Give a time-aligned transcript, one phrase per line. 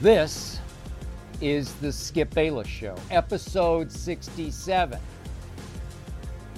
[0.00, 0.60] This
[1.40, 4.96] is the Skip Bayless Show, episode 67.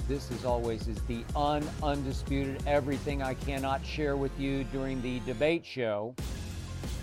[0.07, 5.21] This, as always, is the un undisputed everything I cannot share with you during the
[5.21, 6.13] debate show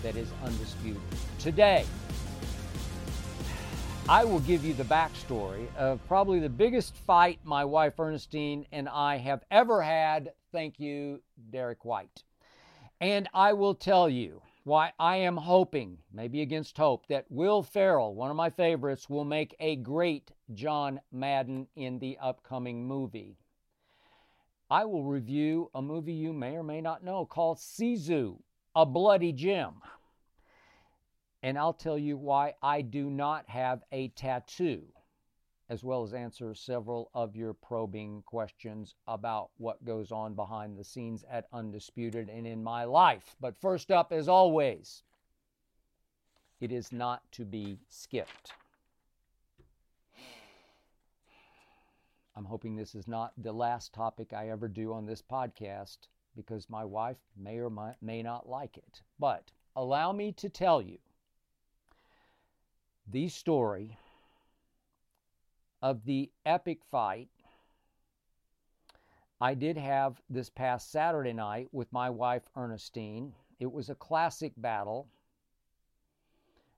[0.01, 1.01] that is undisputed.
[1.39, 1.85] Today,
[4.07, 8.87] I will give you the backstory of probably the biggest fight my wife Ernestine and
[8.87, 10.31] I have ever had.
[10.53, 11.19] Thank you,
[11.51, 12.23] Derrick White.
[13.01, 18.13] And I will tell you why I am hoping, maybe against hope, that Will Ferrell,
[18.13, 23.39] one of my favorites, will make a great John Madden in the upcoming movie.
[24.69, 28.37] I will review a movie you may or may not know called Sisu,
[28.75, 29.81] A Bloody Gem.
[31.41, 34.83] And I'll tell you why I do not have a tattoo,
[35.69, 40.83] as well as answer several of your probing questions about what goes on behind the
[40.83, 43.35] scenes at Undisputed and in my life.
[43.39, 45.03] But first up, as always,
[46.59, 48.53] it is not to be skipped.
[52.35, 55.97] I'm hoping this is not the last topic I ever do on this podcast
[56.35, 57.69] because my wife may or
[58.01, 59.01] may, not like it.
[59.19, 60.97] But allow me to tell you
[63.05, 63.97] the story
[65.81, 67.29] of the epic fight
[69.41, 73.33] I did have this past Saturday night with my wife Ernestine.
[73.57, 75.07] It was a classic battle.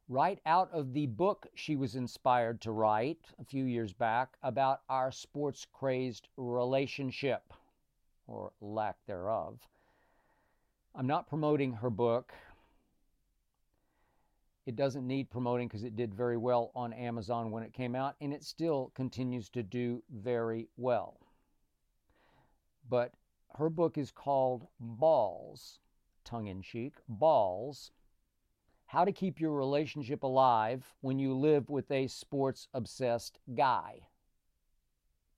[0.08, 4.82] Right out of the book she was inspired to write a few years back about
[4.90, 7.52] our sports crazed relationship,
[8.28, 9.68] or lack thereof.
[10.94, 12.32] I'm not promoting her book.
[14.66, 18.16] It doesn't need promoting because it did very well on Amazon when it came out,
[18.22, 21.20] and it still continues to do very well.
[22.88, 23.14] But
[23.56, 25.80] her book is called Balls,
[26.24, 27.92] tongue in cheek, Balls
[28.86, 34.08] How to Keep Your Relationship Alive When You Live with a Sports Obsessed Guy.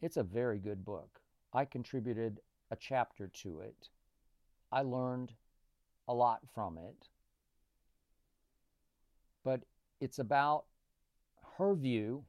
[0.01, 1.21] It's a very good book.
[1.53, 2.41] I contributed
[2.71, 3.89] a chapter to it.
[4.69, 5.33] I learned
[6.09, 7.07] a lot from it
[9.43, 9.61] but
[9.99, 10.65] it's about
[11.57, 12.23] her view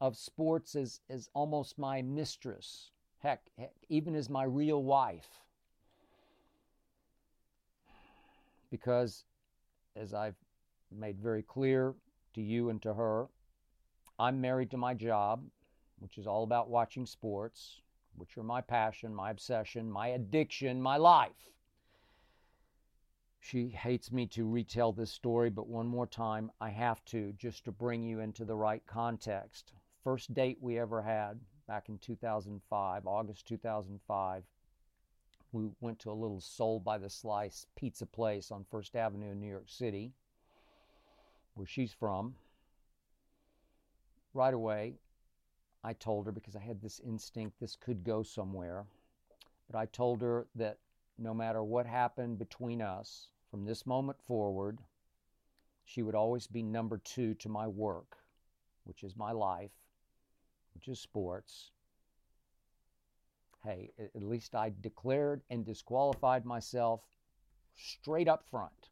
[0.00, 5.28] of sports as, as almost my mistress, heck, heck, even as my real wife.
[8.70, 9.24] Because,
[9.94, 10.34] as I've
[10.90, 11.94] made very clear
[12.34, 13.28] to you and to her,
[14.18, 15.44] I'm married to my job,
[15.98, 17.80] which is all about watching sports,
[18.16, 21.52] which are my passion, my obsession, my addiction, my life.
[23.44, 27.64] She hates me to retell this story, but one more time, I have to just
[27.64, 29.72] to bring you into the right context.
[30.04, 34.44] First date we ever had back in 2005, August 2005.
[35.50, 39.40] We went to a little soul by the slice pizza place on First Avenue in
[39.40, 40.12] New York City,
[41.54, 42.36] where she's from.
[44.34, 44.94] Right away,
[45.82, 48.86] I told her because I had this instinct this could go somewhere,
[49.68, 50.78] but I told her that
[51.18, 54.78] no matter what happened between us, from this moment forward,
[55.84, 58.16] she would always be number two to my work,
[58.84, 59.70] which is my life,
[60.74, 61.70] which is sports.
[63.62, 67.02] Hey, at least I declared and disqualified myself
[67.76, 68.88] straight up front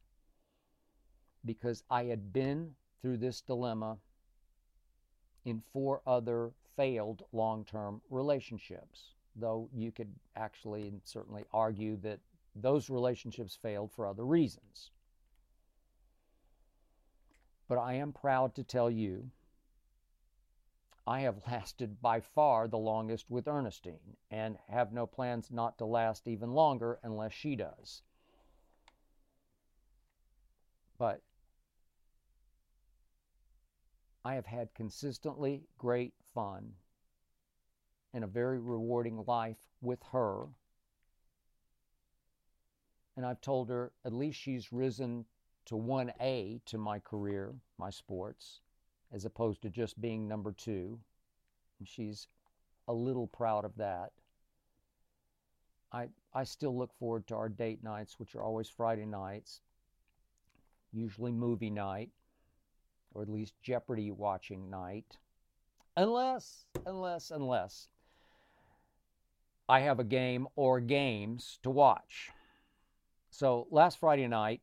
[1.47, 3.97] because I had been through this dilemma
[5.47, 12.21] in four other failed long term relationships, though you could actually and certainly argue that
[12.55, 14.91] those relationships failed for other reasons.
[17.69, 19.31] But I am proud to tell you
[21.07, 25.85] I have lasted by far the longest with Ernestine and have no plans not to
[25.85, 28.03] last even longer unless she does.
[30.99, 31.23] But
[34.25, 36.75] I have had consistently great fun
[38.13, 40.47] and a very rewarding life with her.
[43.17, 45.25] And I've told her at least she's risen
[45.67, 48.61] to 1A to my career, my sports,
[49.13, 50.99] as opposed to just being number two.
[51.79, 52.29] And she's
[52.89, 54.13] a little proud of that.
[55.93, 59.61] I, I still look forward to our date nights, which are always Friday nights,
[60.93, 62.11] usually movie night,
[63.13, 65.19] or at least Jeopardy watching night.
[65.97, 67.89] Unless, unless, unless
[69.69, 72.31] I have a game or games to watch.
[73.31, 74.61] So last Friday night,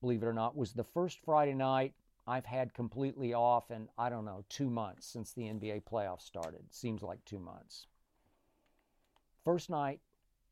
[0.00, 1.94] believe it or not, was the first Friday night
[2.26, 6.62] I've had completely off in, I don't know, two months since the NBA playoffs started.
[6.70, 7.86] Seems like two months.
[9.44, 10.00] First night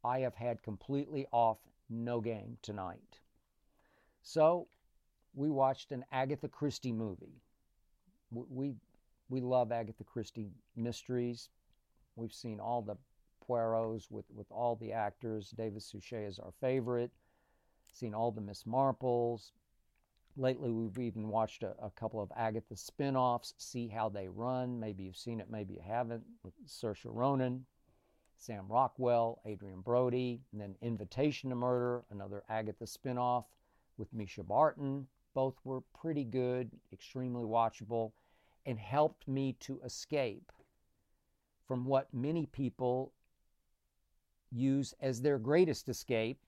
[0.03, 1.59] I have had completely off,
[1.91, 3.21] no game tonight.
[4.23, 4.69] So
[5.35, 7.43] we watched an Agatha Christie movie.
[8.31, 8.75] We,
[9.29, 11.51] we love Agatha Christie mysteries.
[12.17, 12.97] We've seen all the
[13.49, 15.51] Poirots with, with all the actors.
[15.57, 17.11] David Suchet is our favorite.
[17.93, 19.53] Seen all the Miss Marples.
[20.37, 24.79] Lately, we've even watched a, a couple of Agatha spin offs, see how they run.
[24.79, 27.65] Maybe you've seen it, maybe you haven't, with Saoirse Ronan,
[28.37, 33.47] Sam Rockwell, Adrien Brody, and then Invitation to Murder, another Agatha spin off
[33.97, 35.07] with Mischa Barton.
[35.33, 38.13] Both were pretty good, extremely watchable,
[38.67, 40.53] and helped me to escape
[41.67, 43.13] from what many people
[44.51, 46.39] use as their greatest escape,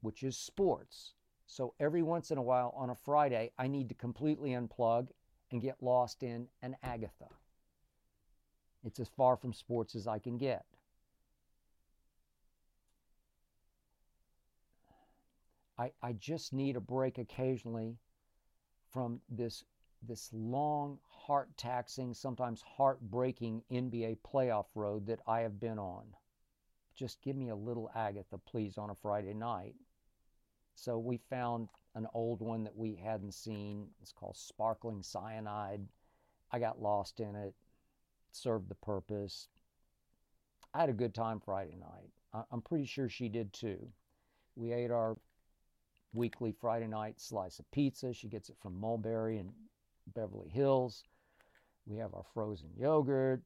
[0.00, 1.14] which is sports.
[1.46, 5.08] So every once in a while on a Friday, I need to completely unplug
[5.50, 7.28] and get lost in an Agatha.
[8.84, 10.64] It's as far from sports as I can get.
[15.78, 17.98] I, I just need a break occasionally
[18.92, 19.64] from this
[20.06, 26.04] this long, heart taxing, sometimes heartbreaking NBA playoff road that I have been on.
[26.96, 29.74] Just give me a little Agatha, please, on a Friday night.
[30.74, 33.88] So we found an old one that we hadn't seen.
[34.02, 35.86] It's called Sparkling Cyanide.
[36.50, 37.54] I got lost in it,
[38.32, 39.48] served the purpose.
[40.72, 42.44] I had a good time Friday night.
[42.50, 43.88] I'm pretty sure she did too.
[44.56, 45.16] We ate our
[46.12, 48.12] weekly Friday night slice of pizza.
[48.12, 49.52] She gets it from Mulberry in
[50.14, 51.04] Beverly Hills.
[51.86, 53.42] We have our frozen yogurt.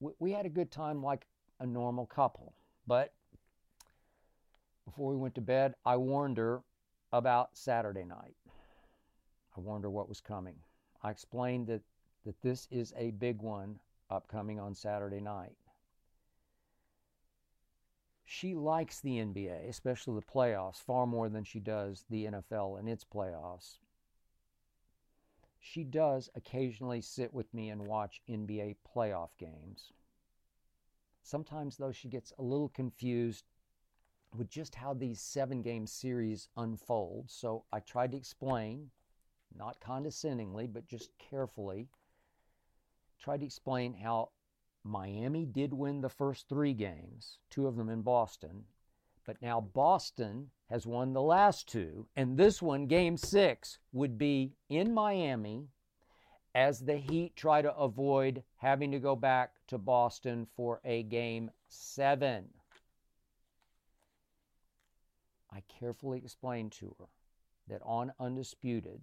[0.00, 1.26] We, had a good time like
[1.60, 2.54] a normal couple.
[2.86, 3.12] But
[4.84, 6.62] before we went to bed, I warned her
[7.12, 8.36] about Saturday night.
[9.56, 10.56] I warned her what was coming.
[11.02, 11.82] I explained that,
[12.24, 13.78] that this is a big one
[14.10, 15.56] upcoming on Saturday night.
[18.24, 22.88] She likes the NBA, especially the playoffs, far more than she does the NFL and
[22.88, 23.78] its playoffs.
[25.60, 29.92] She does occasionally sit with me and watch NBA playoff games.
[31.22, 33.44] Sometimes, though, she gets a little confused
[34.34, 37.30] with just how these seven game series unfold.
[37.30, 38.90] So I tried to explain,
[39.54, 41.88] not condescendingly, but just carefully,
[43.18, 44.30] tried to explain how
[44.84, 48.64] Miami did win the first three games, two of them in Boston,
[49.28, 54.54] but now Boston has won the last two, and this one, game six, would be
[54.70, 55.68] in Miami
[56.54, 61.50] as the Heat try to avoid having to go back to Boston for a game
[61.68, 62.46] seven.
[65.52, 67.08] I carefully explained to her
[67.68, 69.02] that on Undisputed,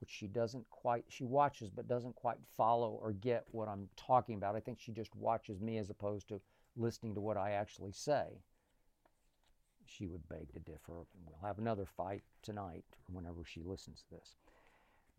[0.00, 4.34] which she doesn't quite, she watches but doesn't quite follow or get what I'm talking
[4.34, 4.56] about.
[4.56, 6.40] I think she just watches me as opposed to
[6.74, 8.24] listening to what I actually say.
[9.96, 10.92] She would beg to differ.
[11.14, 14.36] And We'll have another fight tonight whenever she listens to this.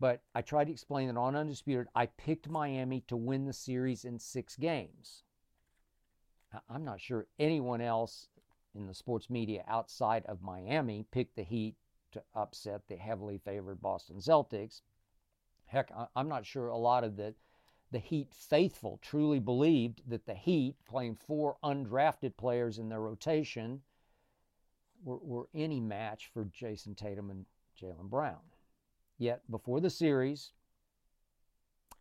[0.00, 4.04] But I tried to explain that on Undisputed, I picked Miami to win the series
[4.04, 5.22] in six games.
[6.68, 8.28] I'm not sure anyone else
[8.74, 11.76] in the sports media outside of Miami picked the Heat
[12.12, 14.82] to upset the heavily favored Boston Celtics.
[15.66, 17.34] Heck, I'm not sure a lot of the
[17.90, 23.82] the Heat faithful truly believed that the Heat, playing four undrafted players in their rotation,
[25.04, 27.46] were, were any match for Jayson Tatum and
[27.80, 28.40] Jaylen Brown.
[29.18, 30.52] Yet before the series,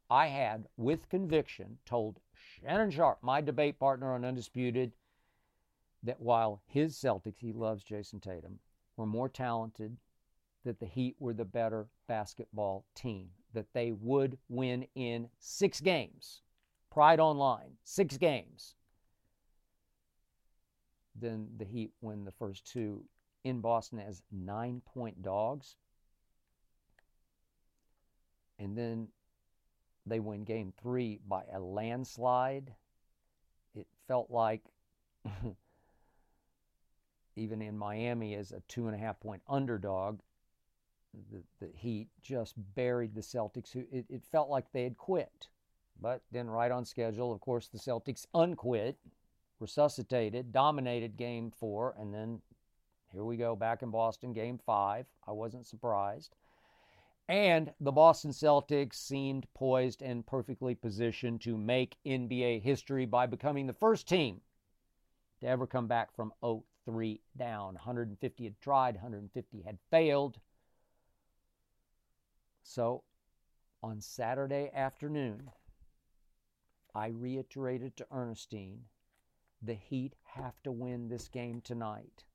[0.10, 4.94] I had, with conviction, told Shannon Sharpe, my debate partner on Undisputed,
[6.04, 8.60] that while his Celtics, he loves Jayson Tatum,
[8.98, 9.98] were more talented,
[10.66, 16.42] that the Heat were the better basketball team, that they would win in six games.
[16.92, 18.76] Pride Online, six games.
[21.16, 23.04] Then the Heat win the first two
[23.44, 25.76] in Boston as nine point dogs.
[28.60, 29.08] And then
[30.06, 32.74] they win game three by a landslide.
[33.76, 34.62] It felt like,
[37.36, 40.20] even in Miami, as a two and a half point underdog,
[41.32, 43.72] the, the Heat just buried the Celtics.
[43.72, 45.48] Who it, it felt like they had quit.
[46.02, 48.98] But then, right on schedule, of course, the Celtics unquit,
[49.64, 52.42] resuscitated, dominated game four, and then
[53.12, 55.06] here we go back in Boston, game five.
[55.26, 56.36] I wasn't surprised.
[57.30, 63.66] And the Boston Celtics seemed poised and perfectly positioned to make NBA history by becoming
[63.66, 64.42] the first team
[65.40, 67.76] to ever come back from 0 3 down.
[67.76, 70.40] 150 had tried, 150 had failed.
[72.64, 73.04] So
[73.82, 75.50] on Saturday afternoon,
[76.94, 78.82] I reiterated to Ernestine
[79.64, 82.26] the Heat have to win this game tonight.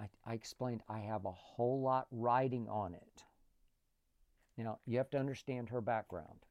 [0.00, 3.24] I, I explained I have a whole lot riding on it.
[4.56, 6.46] Now, you have to understand her background.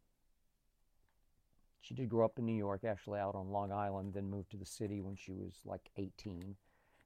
[1.82, 4.58] She did grow up in New York, actually out on Long Island, then moved to
[4.58, 6.56] the city when she was like 18.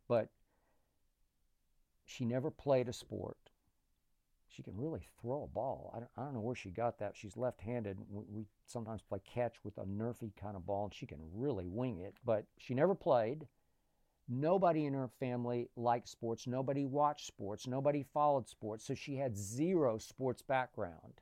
[0.08, 0.30] But
[2.06, 3.38] she never played a sport.
[4.52, 5.92] She can really throw a ball.
[5.96, 7.16] I don't, I don't know where she got that.
[7.16, 7.98] She's left handed.
[8.10, 11.68] We, we sometimes play catch with a Nerfy kind of ball, and she can really
[11.68, 12.16] wing it.
[12.26, 13.48] But she never played.
[14.28, 16.48] Nobody in her family liked sports.
[16.48, 17.66] Nobody watched sports.
[17.66, 18.86] Nobody followed sports.
[18.86, 21.22] So she had zero sports background.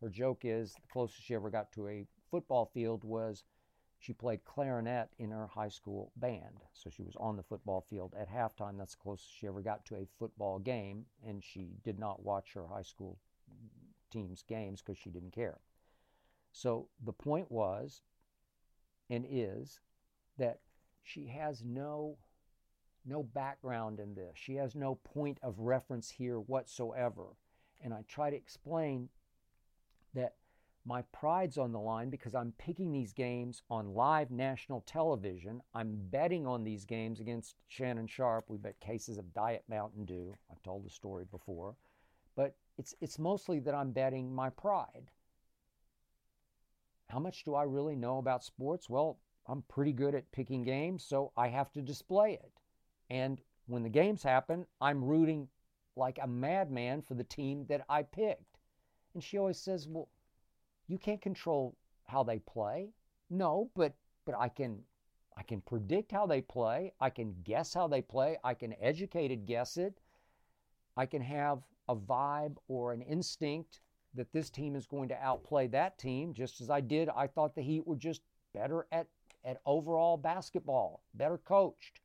[0.00, 3.44] Her joke is the closest she ever got to a football field was
[3.98, 6.62] she played clarinet in her high school band.
[6.72, 8.78] So she was on the football field at halftime.
[8.78, 11.06] That's the closest she ever got to a football game.
[11.26, 13.18] And she did not watch her high school
[14.10, 15.58] team's games because she didn't care.
[16.52, 18.02] So the point was
[19.10, 19.80] and is
[20.38, 20.60] that
[21.02, 22.18] she has no
[23.04, 24.32] no background in this.
[24.34, 27.24] She has no point of reference here whatsoever.
[27.80, 29.08] And I try to explain
[30.14, 30.34] that
[30.88, 35.60] my pride's on the line because I'm picking these games on live national television.
[35.74, 38.46] I'm betting on these games against Shannon Sharpe.
[38.48, 40.34] We bet cases of Diet Mountain Dew.
[40.50, 41.76] I've told the story before.
[42.36, 45.10] But it's, it's mostly that I'm betting my pride.
[47.10, 48.88] How much do I really know about sports?
[48.88, 52.52] Well, I'm pretty good at picking games, so I have to display it.
[53.10, 55.48] And when the games happen, I'm rooting
[55.96, 58.58] like a madman for the team that I picked.
[59.12, 60.08] And she always says, "Well,
[60.88, 62.92] you can't control how they play."
[63.30, 64.84] No, but but I can
[65.36, 66.92] I can predict how they play.
[67.00, 68.38] I can guess how they play.
[68.42, 70.00] I can educated guess it.
[70.96, 73.80] I can have a vibe or an instinct
[74.14, 77.08] that this team is going to outplay that team just as I did.
[77.08, 79.06] I thought the Heat were just better at
[79.44, 82.00] at overall basketball, better coached,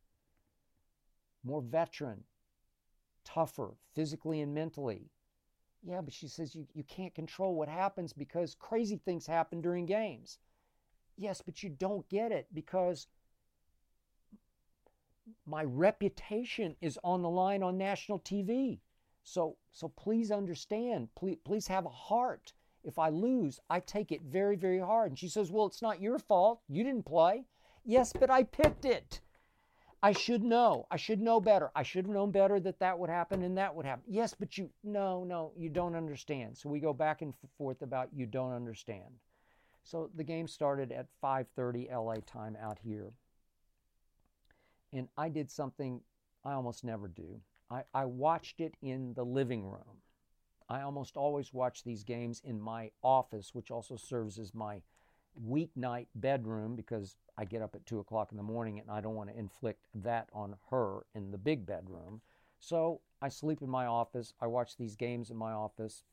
[1.44, 2.24] more veteran,
[3.24, 5.10] tougher physically and mentally.
[5.84, 9.86] Yeah, but she says you, you can't control what happens because crazy things happen during
[9.86, 10.40] games.
[11.18, 13.08] Yes, but you don't get it because
[15.46, 18.80] my reputation is on the line on national TV.
[19.24, 24.24] So so please understand, please please have a heart if I lose, I take it
[24.24, 25.12] very, very hard.
[25.12, 26.62] And she says, Well, it's not your fault.
[26.68, 27.46] You didn't play.
[27.86, 29.22] Yes, but I picked it.
[30.04, 30.86] I should know.
[30.92, 31.72] I should know better.
[31.74, 34.04] I should have known better that that would happen and that would happen.
[34.06, 36.58] Yes, but you, no, no, you don't understand.
[36.58, 39.16] So we go back and forth about you don't understand.
[39.86, 43.14] So the game started at 5:30 LA time out here.
[44.92, 46.02] And I did something
[46.44, 47.40] I almost never do.
[47.72, 50.02] I, I watched it in the living room.
[50.68, 54.82] I almost always watch these games in my office, which also serves as my
[55.42, 59.16] weeknight bedroom because I get up at 2 o'clock in the morning and I don't
[59.16, 62.22] want to inflict that on her in the big bedroom.
[62.60, 64.34] So I sleep in my office.
[64.40, 66.04] I watch these games in my office,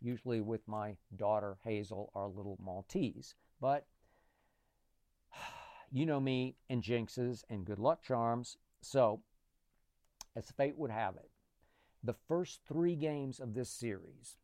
[0.00, 3.34] usually with my daughter Hazel, our little Maltese.
[3.60, 3.86] But
[5.92, 8.58] you know me and jinxes and good luck charms.
[8.82, 9.20] So,
[10.36, 11.30] as fate would have it,
[12.04, 14.36] the first three games of this series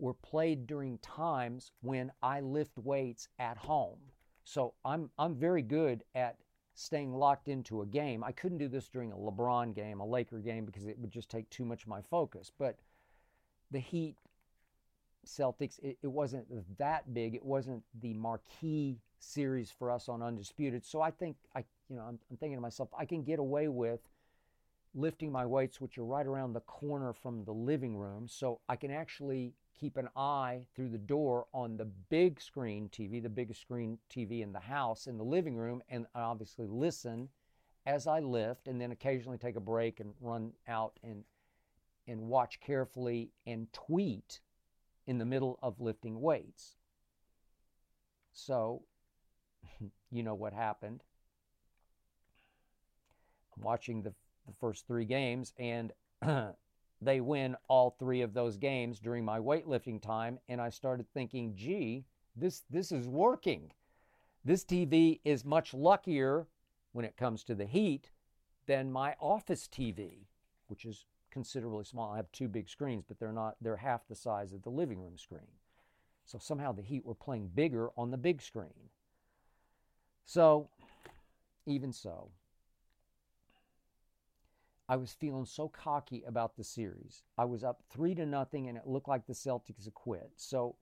[0.00, 3.98] were played during times when I lift weights at home.
[4.44, 6.36] So I'm, I'm very good at
[6.74, 8.24] staying locked into a game.
[8.24, 11.28] I couldn't do this during a LeBron game, a Laker game, because it would just
[11.28, 12.50] take too much of my focus.
[12.58, 12.78] But
[13.70, 14.16] the Heat
[15.26, 16.46] Celtics, it, it wasn't
[16.78, 17.34] that big.
[17.34, 20.84] It wasn't the marquee series for us on Undisputed.
[20.84, 23.68] So I think I, you know, I'm, I'm thinking to myself, I can get away
[23.68, 24.00] with
[24.94, 28.76] lifting my weights, which are right around the corner from the living room, so I
[28.76, 33.60] can actually keep an eye through the door on the big screen TV, the biggest
[33.60, 37.28] screen TV in the house, in the living room, and obviously listen
[37.86, 41.24] as I lift, and then occasionally take a break and run out and
[42.06, 44.40] and watch carefully and tweet
[45.06, 46.76] in the middle of lifting weights.
[48.32, 48.82] So,
[50.10, 51.02] you know what happened.
[53.56, 54.12] I'm watching the,
[54.46, 55.92] the first three games, and
[57.00, 60.38] they win all three of those games during my weightlifting time.
[60.48, 62.04] And I started thinking, gee,
[62.36, 63.72] this, this is working.
[64.44, 66.46] This TV is much luckier
[66.92, 68.10] when it comes to the heat
[68.66, 70.26] than my office TV,
[70.68, 72.12] which is considerably small.
[72.12, 75.00] I have two big screens, but they're not, they're half the size of the living
[75.00, 75.48] room screen.
[76.24, 78.90] So somehow the Heat were playing bigger on the big screen.
[80.24, 80.68] So,
[81.66, 82.30] even so,
[84.90, 87.22] I was feeling so cocky about the series.
[87.38, 90.32] I was up three to nothing, and it looked like the Celtics had quit.
[90.34, 90.74] So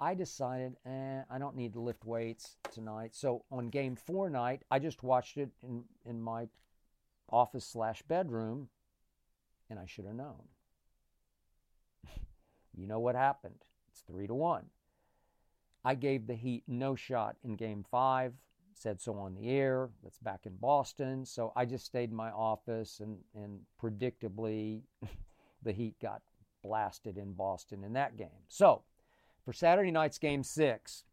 [0.00, 3.14] I decided, eh, I don't need to lift weights tonight.
[3.14, 6.48] So on game four night, I just watched it in, in my
[7.30, 8.70] office slash bedroom,
[9.70, 10.48] and I should have known.
[12.76, 13.64] you know what happened?
[13.92, 14.64] It's three to one.
[15.84, 18.32] I gave the Heat no shot in game five,
[18.76, 19.90] said so on the air.
[20.02, 21.24] That's back in Boston.
[21.24, 24.82] So I just stayed in my office, and, and predictably,
[25.62, 26.22] the Heat got
[26.62, 28.28] blasted in Boston in that game.
[28.48, 28.82] So
[29.44, 31.04] for Saturday night's game six,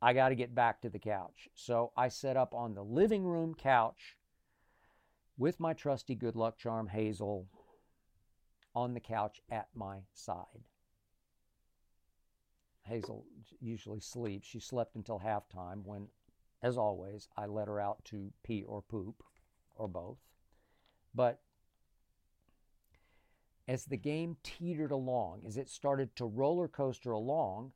[0.00, 1.48] I got to get back to the couch.
[1.54, 4.16] So I set up on the living room couch
[5.36, 7.46] with my trusty good luck charm Hazel
[8.74, 10.68] on the couch at my side.
[12.84, 13.24] Hazel
[13.60, 14.46] usually sleeps.
[14.46, 16.08] She slept until halftime when,
[16.62, 19.22] as always, I let her out to pee or poop
[19.76, 20.18] or both.
[21.14, 21.40] But
[23.66, 27.72] as the game teetered along, as it started to roller coaster along,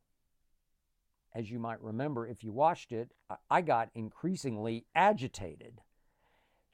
[1.33, 3.11] as you might remember if you watched it,
[3.49, 5.81] I got increasingly agitated.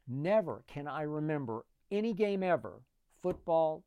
[0.08, 2.82] Never can I remember any game ever
[3.22, 3.84] football,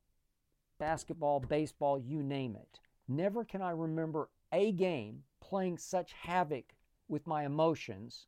[0.78, 2.78] basketball, baseball, you name it.
[3.08, 6.74] Never can I remember a game playing such havoc
[7.08, 8.26] with my emotions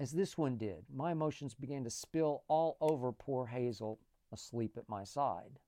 [0.00, 0.84] as this one did.
[0.94, 3.98] My emotions began to spill all over poor Hazel
[4.32, 5.58] asleep at my side.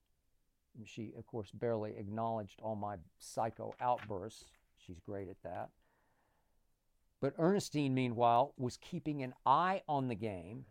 [0.85, 4.45] She, of course, barely acknowledged all my psycho outbursts.
[4.77, 5.69] She's great at that.
[7.19, 10.65] But Ernestine, meanwhile, was keeping an eye on the game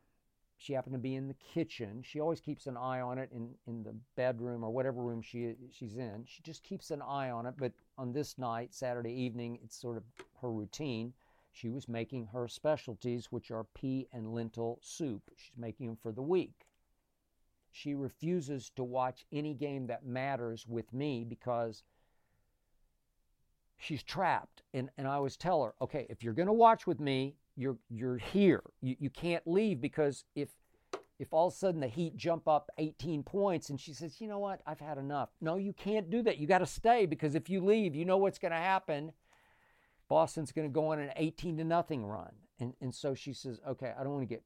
[0.60, 2.02] she happened to be in the kitchen.
[2.04, 5.54] She always keeps an eye on it in, in the bedroom or whatever room she
[5.72, 6.24] she's in.
[6.26, 7.54] She just keeps an eye on it.
[7.56, 10.04] But on this night, Saturday evening, it's sort of
[10.40, 11.12] her routine.
[11.52, 15.22] She was making her specialties, which are pea and lentil soup.
[15.36, 16.66] She's making them for the week.
[17.70, 21.82] She refuses to watch any game that matters with me because
[23.76, 24.62] she's trapped.
[24.72, 27.76] And, and I always tell her, okay, if you're going to watch with me, you're
[27.90, 28.62] you're here.
[28.80, 30.48] You you can't leave because if
[31.20, 34.26] if all of a sudden the Heat jump up 18 points and she says, you
[34.26, 35.28] know what, I've had enough.
[35.42, 36.38] No, you can't do that.
[36.38, 39.12] You got to stay because if you leave, you know what's going to happen.
[40.08, 42.32] Boston's going to go on an 18 to nothing run.
[42.58, 44.42] And, and so she says, okay, I don't want to get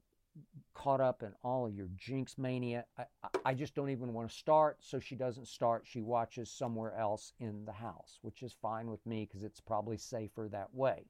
[0.75, 2.87] caught up in all of your jinx mania.
[2.99, 3.05] I,
[3.45, 4.79] I just don't even want to start.
[4.81, 5.85] So she doesn't start.
[5.87, 9.97] She watches somewhere else in the house, which is fine with me because it's probably
[9.97, 11.05] safer that way.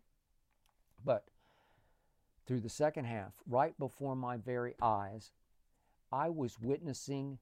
[1.03, 1.25] But
[2.47, 5.33] through the second half, right before my very eyes,
[6.13, 7.39] I was witnessing,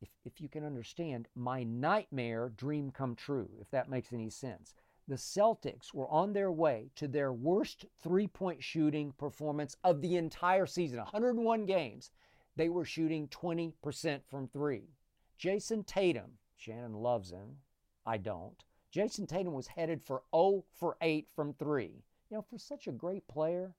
[0.00, 4.74] if, if you can understand, my nightmare dream come true, if that makes any sense.
[5.08, 10.16] The Celtics were on their way to their worst three point shooting performance of the
[10.16, 12.10] entire season 101 games.
[12.56, 14.90] They were shooting 20% from three.
[15.38, 17.58] Jayson Tatum, Shannon loves him,
[18.04, 18.62] I don't.
[18.90, 22.04] Jayson Tatum was headed for 0 for 8 from three.
[22.30, 23.74] You know, for such a great player,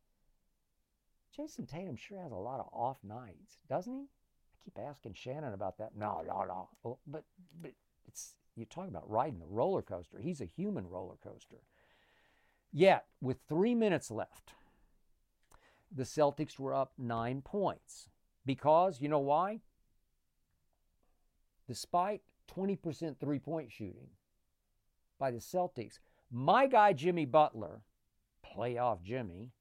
[1.38, 4.04] Jayson Tatum sure has a lot of off nights, doesn't he?
[4.04, 5.96] I keep asking Shannon about that.
[5.96, 6.70] No, no, no.
[6.84, 7.24] Well, but
[7.62, 7.72] but
[8.08, 10.20] it's you talk about riding the roller coaster.
[10.20, 11.62] He's a human roller coaster.
[12.72, 14.54] Yet, with three minutes left,
[15.92, 18.10] the Celtics were up nine points.
[18.46, 19.62] Because, you know why?
[21.68, 22.22] Despite
[22.56, 24.10] 20% three point shooting
[25.20, 26.00] by the Celtics,
[26.32, 27.82] my guy Jimmy Butler
[28.44, 29.52] playoff Jimmy,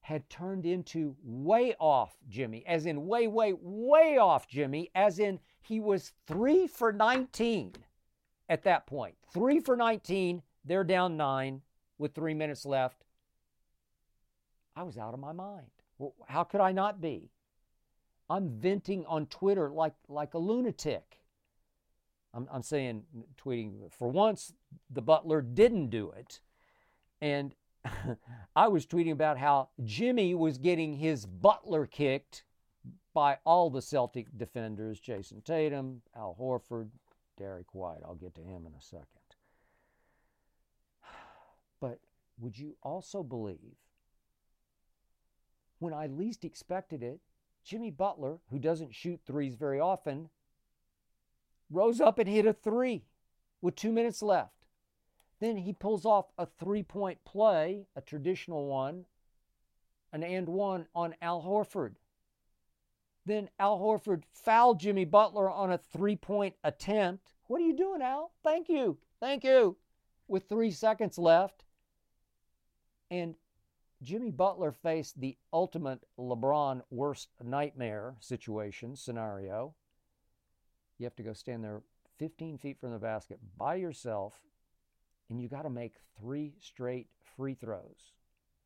[0.00, 5.38] had turned into way off Jimmy, as in way, way, way off Jimmy, as in
[5.60, 7.74] he was three for 19
[8.48, 9.14] at that point.
[9.32, 10.42] Three for 19.
[10.64, 11.62] They're down nine
[11.98, 13.04] with three minutes left.
[14.74, 15.66] I was out of my mind.
[15.98, 17.30] Well, how could I not be?
[18.28, 21.18] I'm venting on Twitter like, like a lunatic.
[22.32, 23.02] I'm, I'm saying,
[23.44, 24.52] tweeting, for once,
[24.88, 26.40] the Butler didn't do it.
[27.20, 27.54] And
[28.56, 32.44] I was tweeting about how Jimmy was getting his Butler kicked
[33.14, 36.90] by all the Celtic defenders Jayson Tatum, Al Horford,
[37.36, 38.00] Derrick White.
[38.04, 39.06] I'll get to him in a second.
[41.80, 42.00] But
[42.38, 43.76] would you also believe
[45.78, 47.20] when I least expected it,
[47.64, 50.28] Jimmy Butler, who doesn't shoot threes very often,
[51.70, 53.04] rose up and hit a three
[53.62, 54.59] with two minutes left.
[55.40, 59.06] Then he pulls off a three point play, a traditional one,
[60.12, 61.94] an and one on Al Horford.
[63.26, 67.32] Then Al Horford fouled Jimmy Butler on a three point attempt.
[67.46, 68.32] What are you doing, Al?
[68.42, 68.98] Thank you.
[69.18, 69.76] Thank you.
[70.28, 71.64] With three seconds left.
[73.10, 73.34] And
[74.02, 79.74] Jimmy Butler faced the ultimate LeBron worst nightmare situation scenario.
[80.98, 81.82] You have to go stand there
[82.18, 84.34] 15 feet from the basket by yourself,
[85.30, 88.12] and you got to make three straight free throws.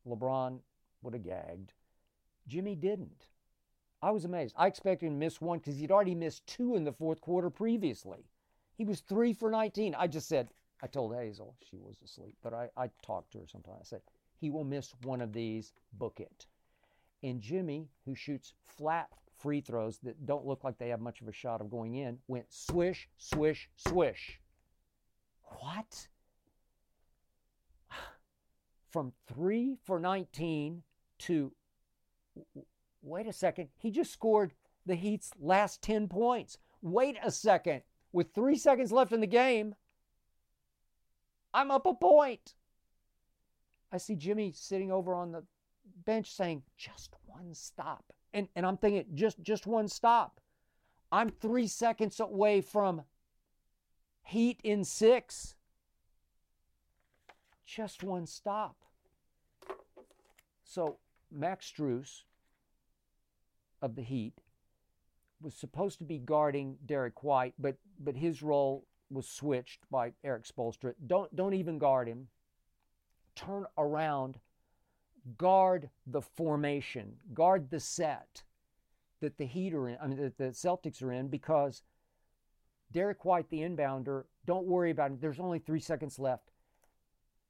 [0.07, 0.59] LeBron
[1.03, 1.72] would have gagged.
[2.48, 3.27] Jimmy didn't.
[4.03, 4.55] I was amazed.
[4.59, 7.48] I expected him to miss one because he'd already missed two in the fourth quarter
[7.48, 8.27] previously.
[8.77, 9.94] He was three for 19.
[9.94, 10.50] I just said,
[10.83, 13.79] I told Hazel, she was asleep, but I, I talked to her sometimes.
[13.81, 14.03] I said,
[14.37, 16.46] he will miss one of these, book it.
[17.22, 21.29] And Jimmy, who shoots flat free throws that don't look like they have much of
[21.29, 24.40] a shot of going in, went swish, swish, swish.
[25.61, 26.09] What?
[28.94, 30.85] From three for 19
[31.18, 31.52] to,
[33.02, 34.54] wait a second, he just scored
[34.87, 36.59] the Heat's last 10 points.
[36.80, 39.74] Wait a second, with three seconds left in the game,
[41.52, 42.54] I'm up a point.
[43.90, 45.42] I see Jimmy sitting over on the
[46.04, 48.04] bench saying, just one stop.
[48.33, 50.40] And, and I'm thinking, just, just one stop.
[51.11, 53.02] I'm three seconds away from
[54.22, 55.57] Heat in six.
[57.64, 58.77] Just one stop.
[60.64, 60.98] So
[61.31, 62.24] Max Strus
[63.83, 64.40] of the Heat
[65.40, 70.44] was supposed to be guarding Derrick White, but but his role was switched by Erik
[70.44, 70.94] Spoelstra.
[71.07, 72.29] Don't don't even guard him.
[73.37, 74.38] Turn around,
[75.37, 78.42] guard the formation, guard the set
[79.20, 79.98] that the Heat are in.
[80.00, 81.83] I mean that the Celtics are in because
[82.92, 85.20] Derrick White, the inbounder, don't worry about it.
[85.20, 86.50] There's only three seconds left.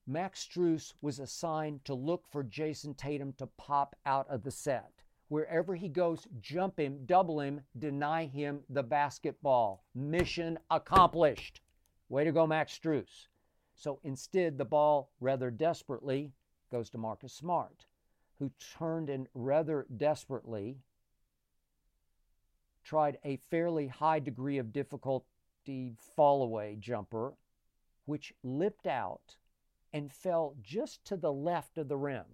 [0.06, 5.02] Max Strus was assigned to look for Jayson Tatum to pop out of the set.
[5.28, 9.82] Wherever he goes, jump him, double him, deny him the basketball.
[9.94, 11.62] Mission accomplished.
[12.10, 13.28] Way to go, Max Strus.
[13.74, 16.32] So instead, the ball rather desperately
[16.70, 17.86] goes to Marcus Smart,
[18.38, 20.76] who turned and rather desperately
[22.84, 27.32] tried a fairly high degree of difficulty fall away jumper,
[28.04, 29.36] which lipped out
[29.94, 32.24] and fell just to the left of the rim.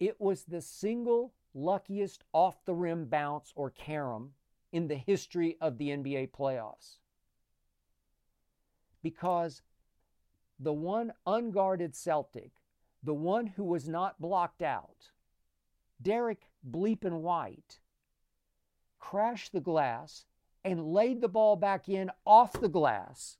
[0.00, 4.30] It was the single luckiest off the rim bounce or carom
[4.72, 6.96] in the history of the NBA playoffs.
[9.02, 9.60] Because
[10.58, 12.52] the one unguarded Celtic,
[13.02, 15.10] the one who was not blocked out,
[16.00, 17.80] Derrick Bleepin White,
[18.98, 20.24] crashed the glass
[20.64, 23.36] and laid the ball back in off the glass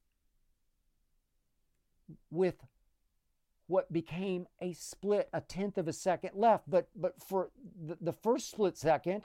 [2.30, 2.64] with
[3.66, 6.68] what became a split, a tenth of a second left.
[6.68, 7.50] But but for
[7.86, 9.24] the, the first split second,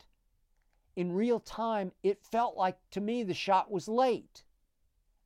[0.95, 4.43] in real time, it felt like to me the shot was late.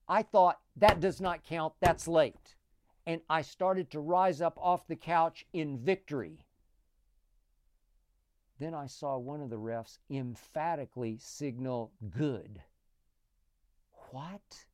[0.08, 2.56] I thought that does not count, that's late.
[3.06, 6.46] And I started to rise up off the couch in victory.
[8.60, 12.62] Then I saw one of the refs emphatically signal good.
[14.12, 14.66] What?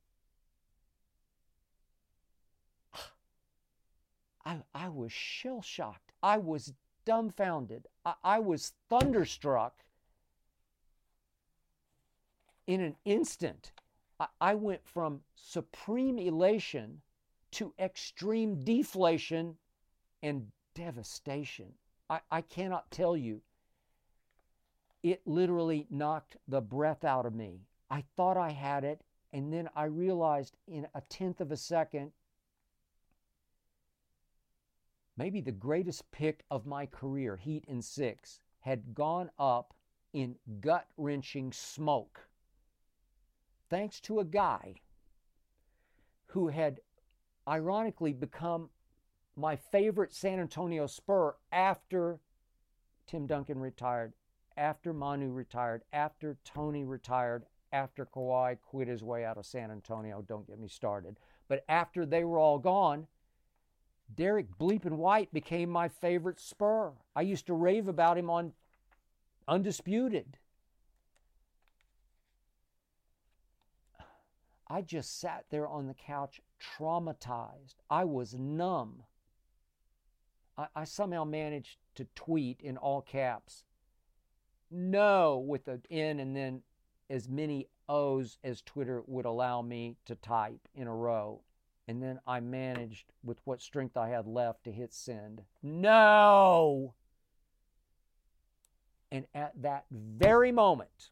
[4.46, 6.12] I, I was shell shocked.
[6.22, 6.72] I was
[7.04, 7.88] dumbfounded.
[8.04, 9.84] I, I was thunderstruck
[12.68, 13.72] in an instant.
[14.20, 17.02] I, I went from supreme elation
[17.52, 19.56] to extreme deflation
[20.22, 21.72] and devastation.
[22.08, 23.40] I, I cannot tell you.
[25.02, 27.60] It literally knocked the breath out of me.
[27.90, 32.12] I thought I had it, and then I realized in a tenth of a second
[35.16, 39.74] maybe the greatest pick of my career, Heat in six, had gone up
[40.12, 42.28] in gut wrenching smoke.
[43.68, 44.76] Thanks to a guy
[46.28, 46.80] who had
[47.48, 48.70] ironically become
[49.36, 52.20] my favorite San Antonio Spur after
[53.06, 54.14] Tim Duncan retired,
[54.56, 60.24] after Manu retired, after Tony retired, after Kawhi quit his way out of San Antonio.
[60.26, 61.18] Don't get me started.
[61.48, 63.06] But after they were all gone,
[64.14, 66.92] Derrick Bleepin White became my favorite Spur.
[67.14, 68.52] I used to rave about him on
[69.48, 70.38] Undisputed.
[74.68, 77.76] I just sat there on the couch traumatized.
[77.88, 79.04] I was numb.
[80.58, 83.64] I, I somehow managed to tweet in all caps,
[84.70, 86.62] no, with an N and then
[87.08, 91.42] as many O's as Twitter would allow me to type in a row.
[91.88, 95.42] And then I managed, with what strength I had left, to hit send.
[95.62, 96.94] No!
[99.12, 101.10] And at that very moment,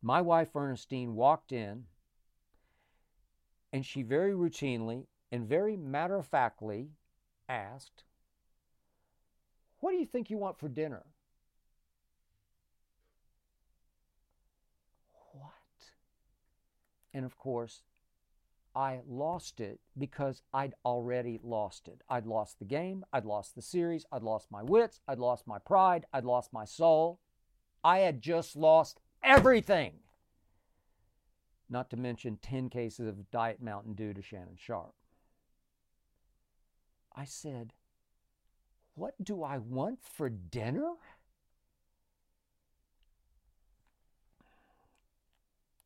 [0.00, 1.84] my wife Ernestine walked in
[3.72, 6.90] and she very routinely and very matter of factly
[7.48, 8.04] asked,
[9.80, 11.04] What do you think you want for dinner?
[15.32, 15.52] What?
[17.14, 17.82] And of course,
[18.74, 22.00] I lost it because I'd already lost it.
[22.08, 25.58] I'd lost the game, I'd lost the series, I'd lost my wits, I'd lost my
[25.58, 27.20] pride, I'd lost my soul.
[27.84, 29.94] I had just lost everything.
[31.68, 34.94] Not to mention 10 cases of Diet Mountain Dew to Shannon Sharpe.
[37.14, 37.74] I said,
[38.94, 40.92] What do I want for dinner?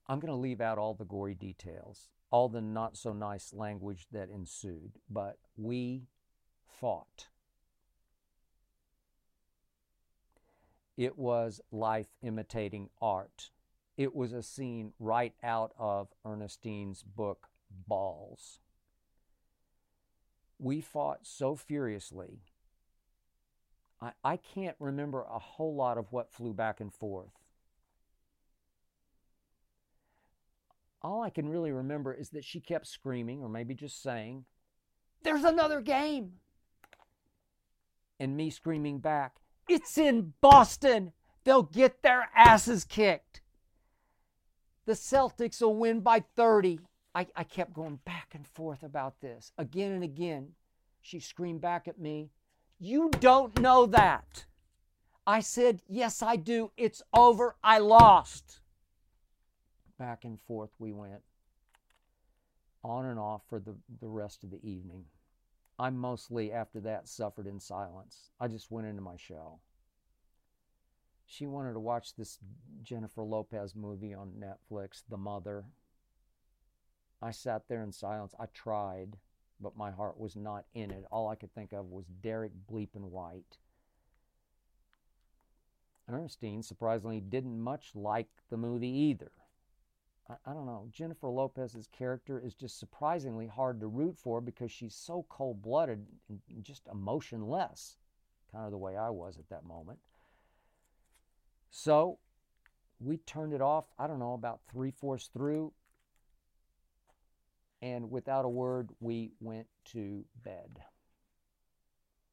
[0.08, 4.06] I'm going to leave out all the gory details, all the not so nice language
[4.12, 6.06] that ensued, but we
[6.64, 7.28] fought.
[10.96, 13.50] It was life imitating art.
[13.96, 17.48] It was a scene right out of Ernestine's book,
[17.86, 18.60] Balls.
[20.58, 22.40] We fought so furiously.
[24.00, 27.32] I, I can't remember a whole lot of what flew back and forth.
[31.02, 34.44] All I can really remember is that she kept screaming, or maybe just saying,
[35.22, 36.32] There's another game!
[38.18, 39.36] And me screaming back,
[39.68, 41.12] It's in Boston!
[41.44, 43.40] They'll get their asses kicked!
[44.86, 46.80] The Celtics will win by 30.
[47.14, 50.52] I, I kept going back and forth about this again and again.
[51.02, 52.30] She screamed back at me,
[52.78, 54.46] You don't know that.
[55.26, 56.72] I said, Yes, I do.
[56.76, 57.56] It's over.
[57.62, 58.60] I lost.
[59.98, 61.22] Back and forth we went,
[62.84, 65.04] on and off for the, the rest of the evening.
[65.78, 68.30] I mostly, after that, suffered in silence.
[68.40, 69.60] I just went into my shell.
[71.26, 72.38] She wanted to watch this
[72.82, 75.64] Jennifer Lopez movie on Netflix, The Mother.
[77.20, 78.34] I sat there in silence.
[78.38, 79.16] I tried,
[79.60, 81.04] but my heart was not in it.
[81.10, 83.58] All I could think of was Derrick Bleepin White.
[86.08, 89.32] Ernestine, surprisingly, didn't much like the movie either.
[90.28, 90.88] I, don't know.
[90.90, 96.04] Jennifer Lopez's character is just surprisingly hard to root for because she's so cold blooded
[96.28, 97.96] and just emotionless,
[98.50, 100.00] kind of the way I was at that moment.
[101.70, 102.18] So
[102.98, 105.72] we turned it off, I don't know, about three fourths through.
[107.80, 110.80] And without a word, we went to bed.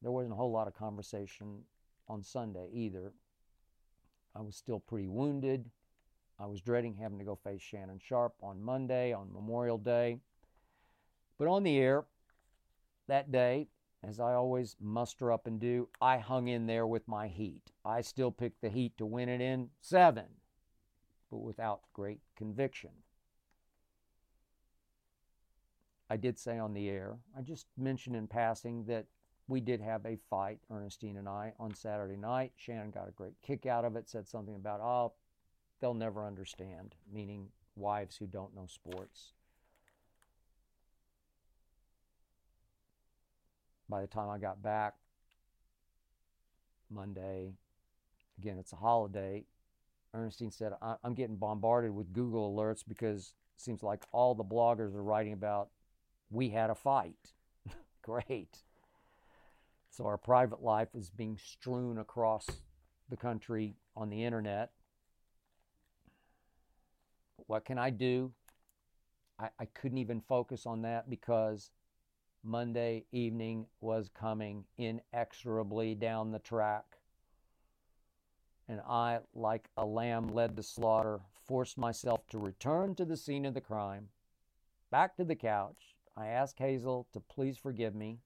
[0.01, 1.59] There wasn't a whole lot of conversation
[2.07, 3.13] on Sunday either.
[4.35, 5.69] I was still pretty wounded.
[6.43, 10.19] I was dreading having to go face Shannon Sharpe on Monday, on Memorial Day.
[11.39, 12.03] But on the air
[13.07, 13.69] that day,
[14.03, 17.71] as I always muster up and do, I hung in there with my Heat.
[17.85, 20.25] I still picked the Heat to win it in seven,
[21.31, 22.91] but without great conviction.
[26.09, 29.05] I did say on the air, I just mentioned in passing that
[29.47, 32.51] we did have a fight, Ernestine and I, on Saturday night.
[32.57, 35.13] Shannon got a great kick out of it, said something about, oh,
[35.83, 39.33] they'll never understand, meaning wives who don't know sports.
[43.89, 44.93] By the time I got back
[46.89, 47.51] Monday,
[48.37, 49.43] again, it's a holiday,
[50.13, 50.71] Ernestine said,
[51.03, 55.33] I'm getting bombarded with Google alerts because it seems like all the bloggers are writing
[55.33, 55.67] about
[56.31, 57.33] we had a fight.
[58.01, 58.59] Great.
[59.89, 62.47] So our private life is being strewn across
[63.09, 64.71] the country on the internet.
[67.47, 68.31] What can I do?
[69.39, 71.71] I, I couldn't even focus on that because
[72.43, 76.83] Monday evening was coming inexorably down the track.
[78.67, 83.45] And I, like a lamb led to slaughter, forced myself to return to the scene
[83.45, 84.07] of the crime,
[84.89, 85.95] back to the couch.
[86.15, 88.19] I asked Hazel to please forgive me.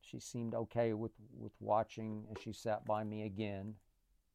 [0.00, 3.74] She seemed okay with, with watching as she sat by me again.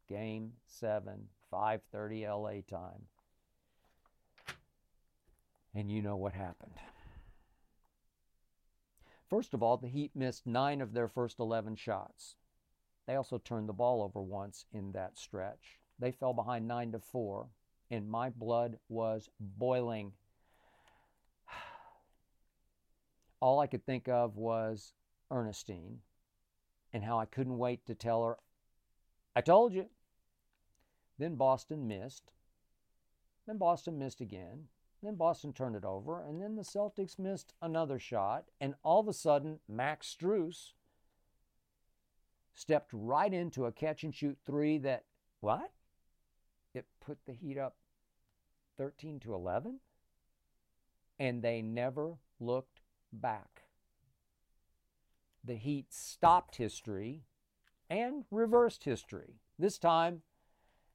[0.08, 3.08] Game 7, 5:30 LA time.
[5.74, 6.74] And you know what happened.
[9.30, 12.36] First of all, the Heat missed 9 of their first 11 shots.
[13.06, 15.80] They also turned the ball over once in that stretch.
[16.00, 17.48] They fell behind 9 to 4
[17.90, 20.14] and my blood was boiling.
[23.42, 24.94] All I could think of was
[25.32, 26.00] Ernestine
[26.94, 28.38] and how I couldn't wait to tell her,
[29.36, 29.88] I told you.
[31.20, 32.32] Then Boston missed.
[33.46, 34.68] Then Boston missed again.
[35.08, 36.22] Then Boston turned it over.
[36.22, 38.44] And then the Celtics missed another shot.
[38.60, 40.74] And all of a sudden, Max Strus
[42.54, 45.06] stepped right into a catch and shoot three that,
[45.40, 45.72] what?
[46.74, 47.78] It put the Heat up
[48.78, 49.80] 13 to 11.
[51.18, 52.82] And they never looked
[53.14, 53.64] back.
[55.42, 57.24] The Heat stopped history
[57.90, 59.36] and reversed history.
[59.58, 60.24] This time,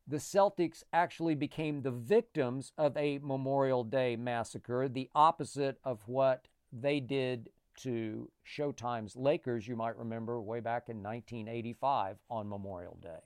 [0.07, 6.49] the Celtics actually became the victims of a Memorial Day massacre, the opposite of what
[6.73, 13.21] they did to Showtime's Lakers, you might remember, way back in 1985 on Memorial Day.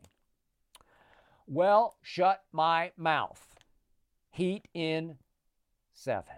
[1.46, 3.56] Well, shut my mouth.
[4.30, 5.16] Heat in
[5.94, 6.34] seven.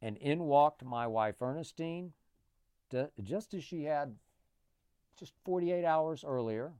[0.00, 2.12] And in walked my wife Ernestine,
[3.22, 4.16] just as she had
[5.16, 6.72] just 48 hours earlier.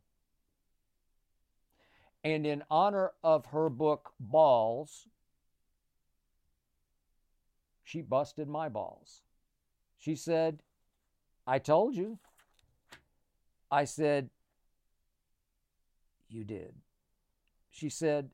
[2.24, 5.08] And in honor of her book, Balls,
[7.82, 9.22] she busted my balls.
[9.98, 10.62] She said,
[11.46, 12.18] I told you.
[13.70, 14.30] I said,
[16.28, 16.74] You did.
[17.70, 18.30] She said,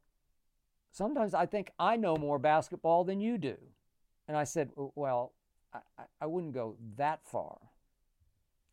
[0.93, 3.57] Sometimes I think I know more basketball than you do.
[4.27, 5.33] And I said, Well,
[5.73, 5.81] I,
[6.21, 7.59] I wouldn't go that far.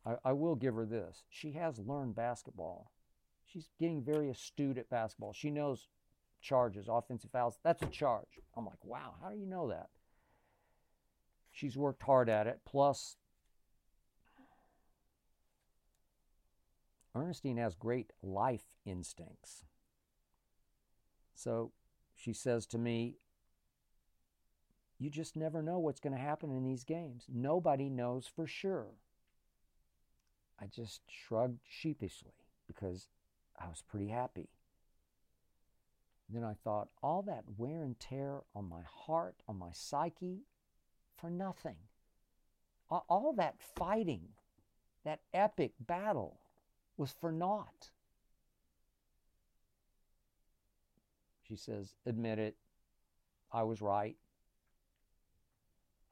[0.04, 1.22] I, I will give her this.
[1.30, 2.90] She has learned basketball
[3.46, 5.32] she's getting very astute at basketball.
[5.32, 5.88] She knows
[6.40, 7.58] charges, offensive fouls.
[7.64, 8.40] That's a charge.
[8.56, 9.88] I'm like, wow, how do you know that?
[11.50, 12.60] She's worked hard at it.
[12.66, 13.16] Plus,
[17.14, 19.64] Ernestine has great life instincts.
[21.34, 21.72] So
[22.14, 23.16] she says to me,
[24.98, 27.24] You just never know what's going to happen in these games.
[27.32, 28.88] Nobody knows for sure.
[30.60, 32.32] I just shrugged sheepishly
[32.66, 33.08] because
[33.58, 34.48] I was pretty happy.
[36.28, 40.40] Then I thought, all that wear and tear on my heart, on my psyche,
[41.16, 41.76] for nothing.
[42.90, 44.28] All that fighting,
[45.04, 46.40] that epic battle,
[46.96, 47.90] was for naught.
[51.46, 52.56] She says, Admit it,
[53.52, 54.16] I was right.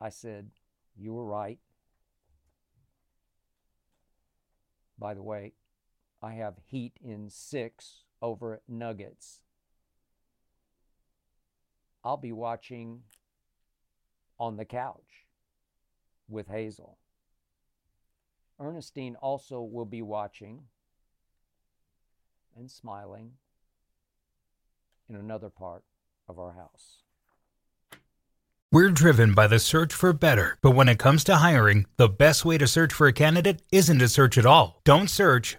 [0.00, 0.50] I said,
[0.96, 1.59] You were right.
[4.98, 5.54] By the way,
[6.25, 9.41] I have Heat in six over Nuggets.
[12.03, 13.03] I'll be watching
[14.41, 15.27] on the couch
[16.27, 16.97] with Hazel.
[18.59, 20.63] Ernestine also will be watching
[22.57, 23.33] and smiling
[25.11, 25.83] in another part
[26.27, 27.03] of our house.
[28.73, 32.47] We're driven by the search for better, but when it comes to hiring, the best
[32.47, 34.81] way to search for a candidate isn't to search at all.
[34.85, 35.59] Don't search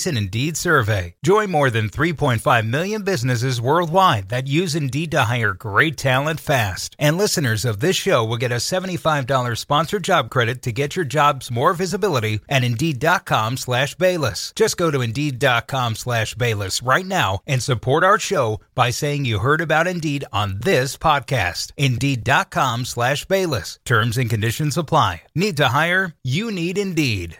[0.05, 1.15] And indeed survey.
[1.23, 6.39] Join more than 3.5 million million businesses worldwide that use Indeed to hire great talent
[6.39, 6.95] fast.
[6.99, 11.05] And listeners of this show will get a $75 sponsored job credit to get your
[11.05, 14.51] jobs more visibility at Indeed.com slash Bayless.
[14.55, 19.39] Just go to Indeed.com slash Bayless right now and support our show by saying you
[19.39, 21.71] heard about Indeed on this podcast.
[21.77, 23.79] Indeed.com slash Bayless.
[23.85, 25.21] Terms and conditions apply.
[25.35, 26.15] Need to hire?
[26.23, 27.37] You need Indeed.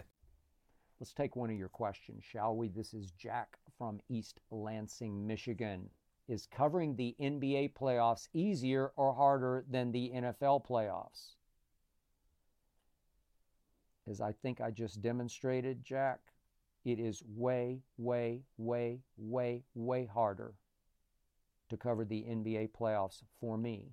[1.01, 2.67] Let's take one of your questions, shall we?
[2.67, 5.89] This is Jack from East Lansing, Michigan.
[6.27, 11.37] Is covering the NBA playoffs easier or harder than the NFL playoffs?
[14.07, 16.19] As I think I just demonstrated, Jack,
[16.85, 20.53] it is way, way, way, way, way harder
[21.69, 23.87] to cover the NBA playoffs for me.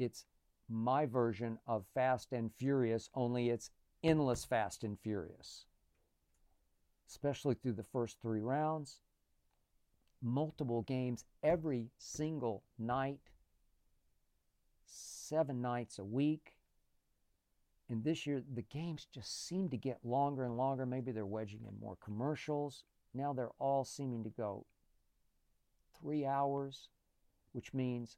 [0.00, 0.26] It's
[0.68, 3.70] my version of Fast and Furious, only it's
[4.04, 5.64] endless Fast and Furious,
[7.08, 9.00] especially through the first three rounds.
[10.22, 13.20] Multiple games every single night,
[14.86, 16.52] seven nights a week.
[17.90, 20.86] And this year, the games just seem to get longer and longer.
[20.86, 22.84] Maybe they're wedging in more commercials.
[23.12, 24.64] Now they're all seeming to go
[26.00, 26.88] three hours,
[27.52, 28.16] which means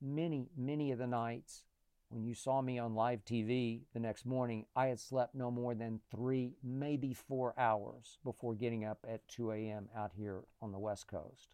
[0.00, 1.64] many, many of the nights
[2.12, 5.74] when you saw me on live TV the next morning, I had slept no more
[5.74, 9.88] than three, maybe four hours before getting up at 2 a.m.
[9.96, 11.48] out here on the West Coast.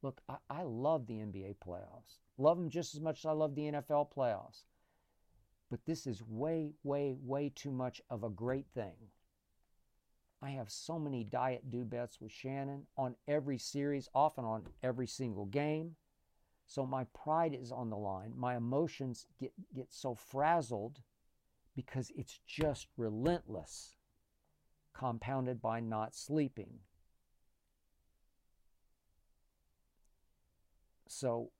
[0.00, 2.18] Look, I, I love the NBA playoffs.
[2.38, 4.62] Love them just as much as I love the NFL playoffs.
[5.70, 8.94] But this is way, way, way too much of a great thing.
[10.40, 15.08] I have so many diet do bets with Shannon on every series, often on every
[15.08, 15.96] single game.
[16.66, 18.32] So my pride is on the line.
[18.36, 21.00] My emotions get, get so frazzled
[21.76, 23.96] because it's just relentless,
[24.92, 26.80] compounded by not sleeping.
[31.06, 31.50] So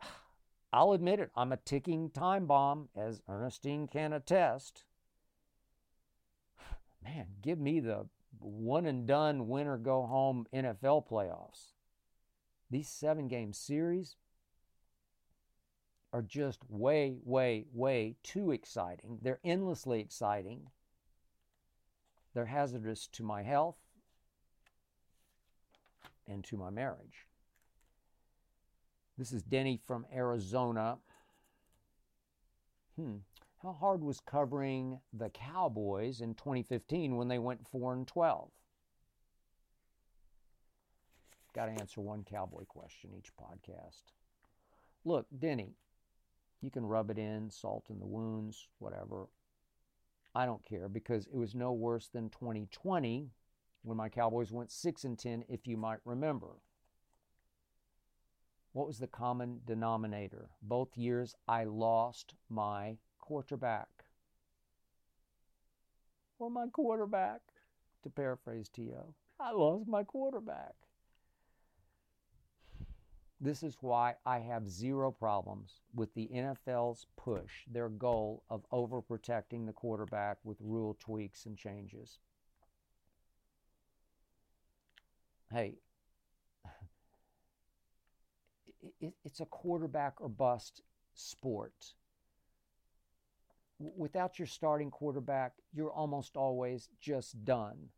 [0.72, 4.84] I'll admit it, I'm a ticking time bomb, as Ernestine can attest.
[7.04, 8.06] Man, give me the
[8.38, 11.72] one and done winner go home NFL playoffs.
[12.70, 14.16] These seven game series,
[16.12, 19.18] are just way, way, way too exciting.
[19.22, 20.68] They're endlessly exciting.
[22.34, 23.76] They're hazardous to my health
[26.28, 27.26] and to my marriage.
[29.16, 30.98] This is Denny from Arizona.
[32.96, 33.16] Hmm.
[33.62, 38.50] How hard was covering the Cowboys in 2015 when they went 4 and 12?
[41.54, 44.02] Got to answer one Cowboy question each podcast.
[45.04, 45.76] Look, Denny,
[46.62, 49.26] you can rub it in, salt in the wounds, whatever.
[50.34, 53.30] I don't care because it was no worse than 2020
[53.82, 56.60] when my Cowboys went 6 and 10 if you might remember.
[58.72, 60.48] What was the common denominator?
[60.62, 63.88] Both years I lost my quarterback.
[66.38, 67.40] Or my quarterback,
[68.02, 69.14] to paraphrase T.O.
[69.38, 70.74] I lost my quarterback.
[73.42, 79.66] This is why I have zero problems with the NFL's push, their goal of overprotecting
[79.66, 82.20] the quarterback with rule tweaks and changes.
[85.50, 85.74] Hey,
[89.24, 90.82] it's a quarterback or bust
[91.12, 91.94] sport.
[93.80, 97.88] Without your starting quarterback, you're almost always just done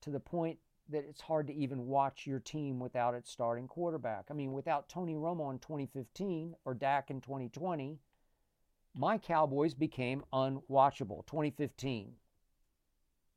[0.00, 0.58] to the point
[0.88, 4.26] that it's hard to even watch your team without its starting quarterback.
[4.30, 7.98] I mean, without Tony Romo in 2015 or Dak in 2020,
[8.94, 11.26] my Cowboys became unwatchable.
[11.26, 12.12] 2015.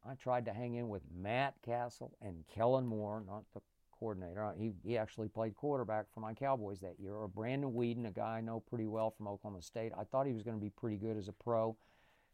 [0.07, 3.61] I tried to hang in with Matt Cassel and Kellen Moore, not the
[3.99, 4.53] coordinator.
[4.57, 7.13] He, he actually played quarterback for my Cowboys that year.
[7.13, 9.91] Or Brandon Weeden, a guy I know pretty well from Oklahoma State.
[9.97, 11.75] I thought he was going to be pretty good as a pro.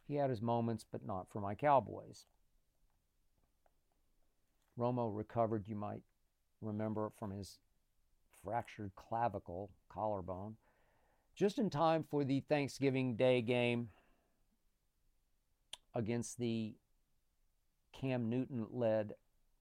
[0.08, 2.28] He had his moments, but not for my Cowboys.
[4.78, 6.02] Romo recovered, you might
[6.62, 7.60] remember, from his
[8.44, 10.56] fractured clavicle, collarbone,
[11.36, 13.90] just in time for the Thanksgiving Day game
[15.94, 16.76] against the
[17.94, 19.14] Cam Newton led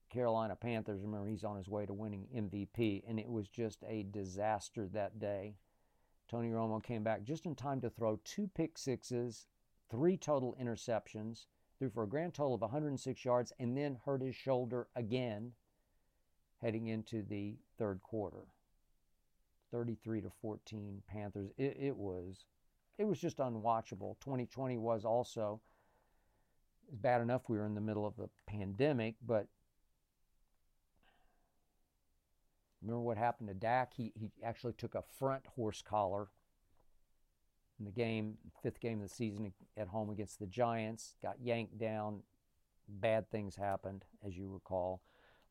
[0.09, 1.01] Carolina Panthers.
[1.01, 5.19] Remember, he's on his way to winning MVP, and it was just a disaster that
[5.19, 5.55] day.
[6.29, 9.47] Tony Romo came back just in time to throw two pick sixes,
[9.89, 11.45] three total interceptions,
[11.77, 15.51] threw for a grand total of 106 yards, and then hurt his shoulder again
[16.61, 18.45] heading into the third quarter.
[19.71, 21.51] 33 to 14 Panthers.
[21.57, 22.45] It, it was
[22.97, 24.15] it was just unwatchable.
[24.21, 25.59] 2020 was also
[26.87, 29.47] it's bad enough we were in the middle of the pandemic, but
[32.81, 33.93] remember what happened to Dak?
[33.93, 36.29] He he actually took a front horse collar
[37.79, 41.77] in the game, fifth game of the season at home against the Giants, got yanked
[41.77, 42.21] down.
[42.87, 45.01] Bad things happened, as you recall.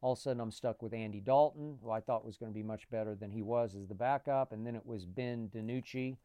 [0.00, 2.54] All of a sudden, I'm stuck with Andy Dalton, who I thought was going to
[2.54, 4.52] be much better than he was as the backup.
[4.52, 6.16] And then it was Ben DiNucci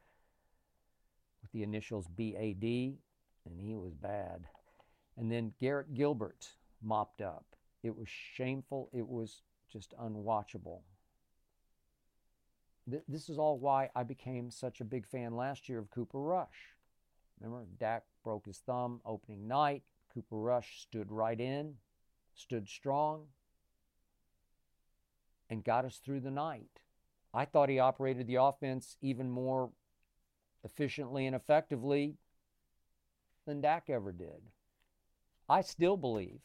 [1.42, 4.48] with the initials BAD, and he was bad.
[5.18, 6.50] And then Garrett Gilbert
[6.82, 7.46] mopped up.
[7.82, 8.90] It was shameful.
[8.94, 9.42] It was
[9.72, 10.82] just unwatchable
[12.90, 16.20] th- this is all why I became such a big fan last year of Cooper
[16.20, 16.76] Rush.
[17.40, 19.84] Remember, Dak broke his thumb opening night.
[20.14, 21.76] Cooper Rush stood right in,
[22.34, 23.28] stood strong.
[25.50, 26.82] and got us through the night.
[27.34, 29.72] I thought he operated the offense even more
[30.64, 32.18] efficiently and effectively
[33.46, 34.52] than Dak ever did.
[35.48, 36.42] I still believe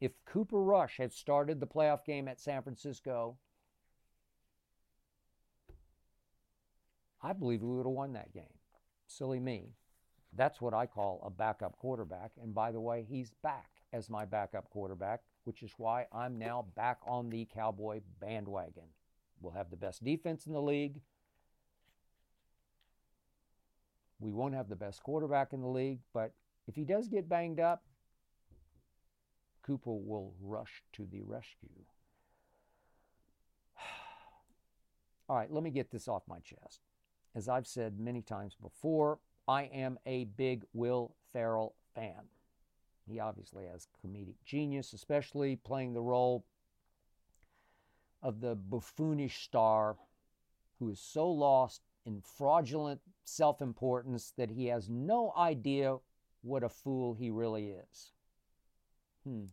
[0.00, 3.38] if Cooper Rush had started the playoff game at San Francisco,
[7.22, 8.58] I believe we would have won that game.
[9.06, 9.74] Silly me.
[10.34, 12.32] That's what I call a backup quarterback.
[12.42, 16.66] And by the way, he's back as my backup quarterback, which is why I'm now
[16.74, 18.88] back on the Cowboy bandwagon.
[19.40, 21.00] We'll have the best defense in the league.
[24.20, 26.32] We won't have the best quarterback in the league, but
[26.66, 27.82] if he does get banged up,
[29.62, 31.68] Cooper will rush to the rescue.
[35.28, 36.80] All right, let me get this off my chest.
[37.34, 39.18] As I've said many times before,
[39.48, 42.28] I am a big Will Ferrell fan.
[43.08, 46.44] He obviously has comedic genius, especially playing the role
[48.22, 49.96] of the buffoonish star
[50.78, 55.96] who is so lost in fraudulent self importance that he has no idea
[56.42, 58.12] what a fool he really is.
[59.24, 59.44] Hmm.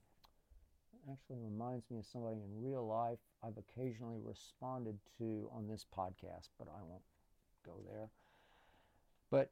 [1.12, 6.50] Actually reminds me of somebody in real life I've occasionally responded to on this podcast,
[6.60, 7.02] but I won't
[7.70, 8.10] go there.
[9.30, 9.52] But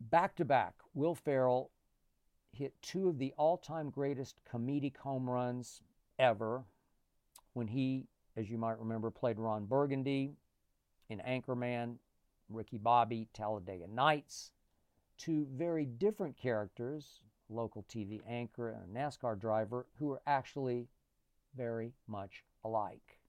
[0.00, 1.70] back to back, Will Ferrell
[2.52, 5.82] hit two of the all time greatest comedic home runs
[6.18, 6.64] ever
[7.52, 8.06] when he,
[8.36, 10.34] as you might remember, played Ron Burgundy
[11.08, 11.96] in Anchorman,
[12.48, 14.52] Ricky Bobby, Talladega Nights.
[15.16, 20.88] Two very different characters, local TV anchor and a NASCAR driver, who are actually
[21.56, 23.20] very much alike.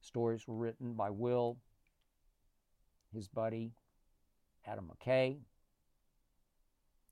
[0.00, 1.58] Stories were written by Will,
[3.12, 3.72] his buddy
[4.66, 5.38] Adam McKay,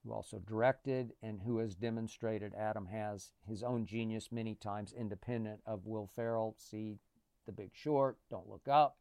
[0.05, 5.61] who also directed and who has demonstrated Adam has his own genius many times independent
[5.67, 6.55] of Will Ferrell.
[6.59, 6.99] See
[7.47, 8.99] The Big Short, Don't Look Up,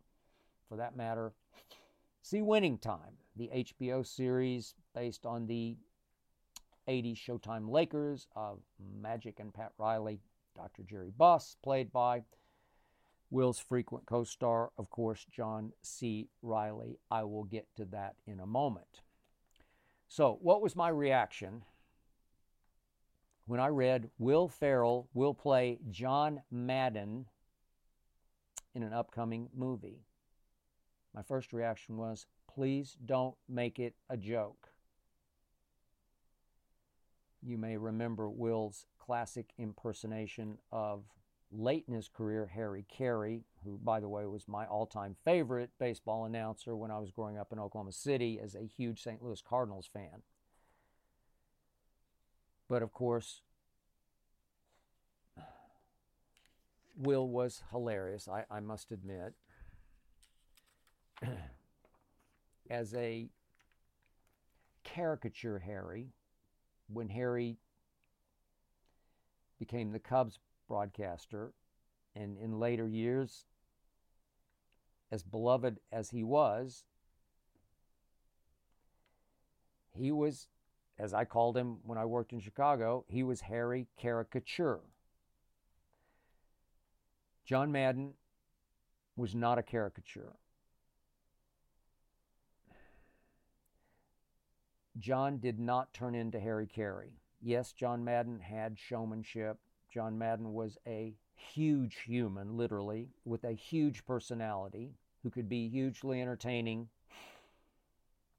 [0.67, 1.33] for that matter.
[2.21, 5.77] See Winning Time, the HBO series based on the
[6.87, 8.59] 80s Showtime Lakers of
[9.01, 10.19] Magic and Pat Riley.
[10.55, 10.83] Dr.
[10.83, 12.23] Jerry Buss, played by
[13.29, 16.29] Will's frequent co star, of course, John C.
[16.41, 16.99] Reilly.
[17.11, 19.01] I will get to that in a moment.
[20.07, 21.63] So, what was my reaction
[23.45, 27.25] when I read Will Ferrell will play John Madden
[28.73, 30.03] in an upcoming movie?
[31.13, 34.69] My first reaction was, please don't make it a joke.
[37.41, 41.03] You may remember Will's classic impersonation of
[41.51, 45.71] late in his career Harry Caray, who, by the way, was my all time favorite
[45.79, 49.23] baseball announcer when I was growing up in Oklahoma City as a huge St.
[49.23, 50.23] Louis Cardinals fan.
[52.67, 53.41] But of course,
[56.97, 59.33] Will was hilarious, I, I must admit.
[62.69, 63.29] as a
[64.83, 66.07] caricature Harry,
[66.91, 67.57] when Harry
[69.59, 71.53] became the Cubs broadcaster,
[72.15, 73.45] and in later years,
[75.11, 76.83] as beloved as he was,
[79.93, 80.47] he was,
[80.99, 84.81] as I called him when I worked in Chicago, he was Harry Caricature.
[87.45, 88.13] John Madden
[89.15, 90.33] was not a caricature.
[94.99, 97.11] John did not turn into Harry Caray.
[97.41, 99.57] Yes, John Madden had showmanship.
[99.91, 106.21] John Madden was a huge human, literally, with a huge personality who could be hugely
[106.21, 106.89] entertaining,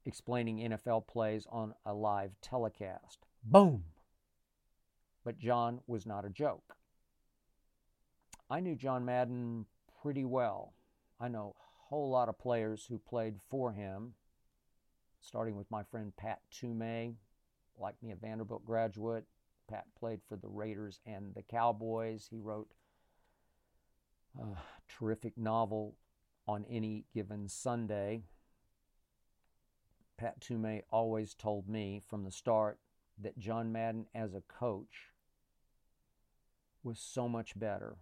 [0.05, 3.25] explaining NFL plays on a live telecast.
[3.43, 3.83] Boom!
[5.23, 6.75] But John was not a joke.
[8.49, 9.65] I knew John Madden
[10.01, 10.73] pretty well.
[11.19, 14.13] I know a whole lot of players who played for him,
[15.21, 17.13] starting with my friend Pat Toomay,
[17.77, 19.25] like me, a Vanderbilt graduate.
[19.69, 22.27] Pat played for the Raiders and the Cowboys.
[22.29, 22.69] He wrote
[24.39, 24.45] a
[24.87, 25.95] terrific novel
[26.47, 28.23] on any given Sunday.
[30.17, 32.79] Pat Toomay always told me from the start
[33.21, 35.11] that John Madden as a coach
[36.83, 37.97] was so much better,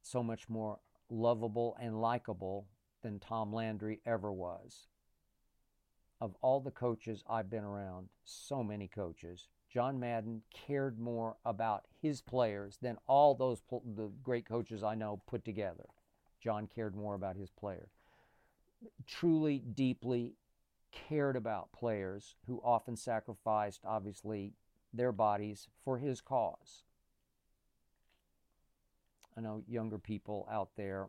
[0.00, 0.78] so much more
[1.10, 2.66] lovable and likable
[3.02, 4.86] than Tom Landry ever was.
[6.20, 11.86] Of all the coaches I've been around, so many coaches, John Madden cared more about
[12.00, 13.60] his players than all those
[13.96, 15.86] the great coaches I know put together.
[16.40, 17.90] John cared more about his players.
[19.04, 20.36] Truly, deeply
[20.92, 24.52] cared about players who often sacrificed, obviously,
[24.92, 26.84] their bodies for his cause.
[29.36, 31.08] I know younger people out there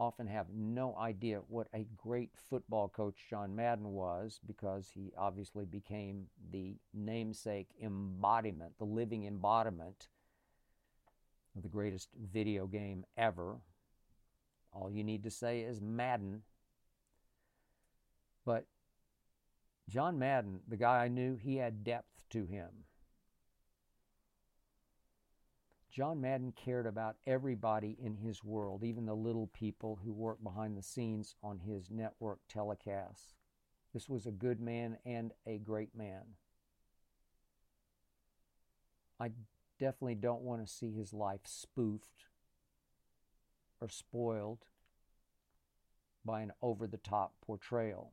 [0.00, 5.64] often have no idea what a great football coach John Madden was because he obviously
[5.64, 10.08] became the namesake embodiment, the living embodiment
[11.56, 13.56] of the greatest video game ever.
[14.72, 16.42] All you need to say is Madden.
[18.44, 18.66] But
[19.88, 22.68] John Madden, the guy I knew, he had depth to him.
[25.98, 30.78] John Madden cared about everybody in his world, even the little people who worked behind
[30.78, 33.34] the scenes on his network telecasts.
[33.92, 36.22] This was a good man and a great man.
[39.18, 39.32] I
[39.80, 42.26] definitely don't want to see his life spoofed
[43.80, 44.66] or spoiled
[46.24, 48.12] by an over the top portrayal.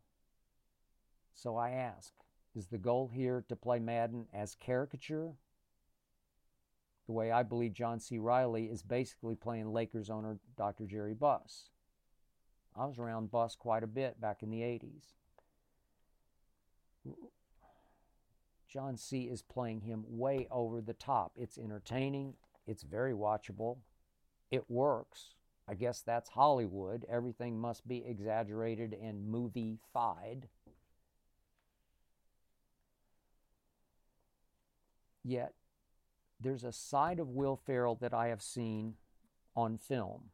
[1.35, 2.13] So I ask
[2.55, 5.33] is the goal here to play Madden as caricature?
[7.05, 8.17] The way I believe John C.
[8.17, 10.85] Reilly is basically playing Lakers owner Dr.
[10.85, 11.69] Jerry Buss.
[12.75, 15.13] I was around Buss quite a bit back in the 80s.
[18.67, 19.23] John C.
[19.23, 21.31] is playing him way over the top.
[21.37, 22.33] It's entertaining,
[22.67, 23.77] it's very watchable,
[24.51, 25.35] it works.
[25.67, 27.05] I guess that's Hollywood.
[27.09, 30.47] Everything must be exaggerated and movie-fied.
[35.23, 35.53] Yet,
[36.39, 38.95] there's a side of Will Ferrell that I have seen
[39.55, 40.29] on film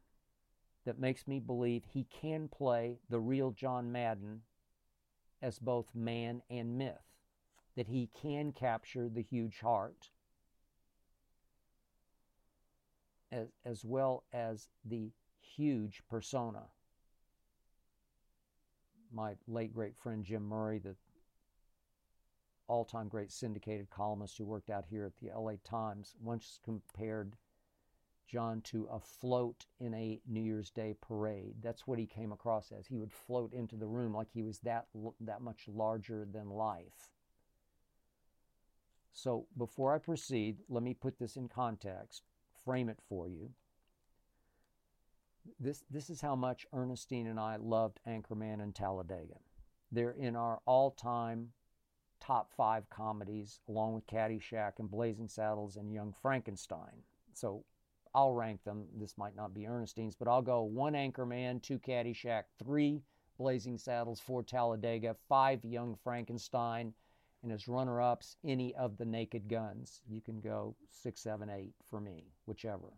[0.84, 4.42] that makes me believe he can play the real John Madden
[5.40, 7.02] as both man and myth,
[7.76, 10.10] that he can capture the huge heart
[13.30, 16.64] as, as well as the huge persona.
[19.12, 20.94] My late great friend Jim Murray, the
[22.72, 27.36] all time great syndicated columnist who worked out here at the LA Times, once compared
[28.26, 31.56] John to a float in a New Year's Day parade.
[31.62, 32.86] That's what he came across as.
[32.86, 34.86] He would float into the room like he was that,
[35.20, 37.10] that much larger than life.
[39.12, 42.22] So before I proceed, let me put this in context,
[42.64, 43.50] frame it for you.
[45.60, 49.40] This, this is how much Ernestine and I loved Anchorman and Talladega.
[49.90, 51.50] They're in our all time
[52.22, 57.02] top five comedies, along with Caddyshack and Blazing Saddles and Young Frankenstein.
[57.32, 57.64] So
[58.14, 58.84] I'll rank them.
[58.96, 63.02] This might not be Ernestine's, but I'll go one Anchorman, two Caddyshack, three
[63.38, 66.94] Blazing Saddles, four Talladega, five Young Frankenstein,
[67.42, 70.02] and as runner ups, any of the Naked Guns.
[70.08, 72.92] You can go six, seven, eight for me, whichever.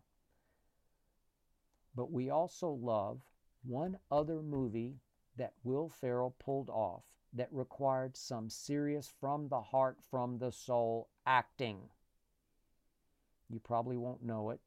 [1.95, 3.23] But we also love
[3.63, 4.99] one other movie
[5.39, 7.05] that Will Ferrell pulled off
[7.35, 11.79] that required some serious from the heart, from the soul acting.
[13.51, 14.61] You probably won't know it,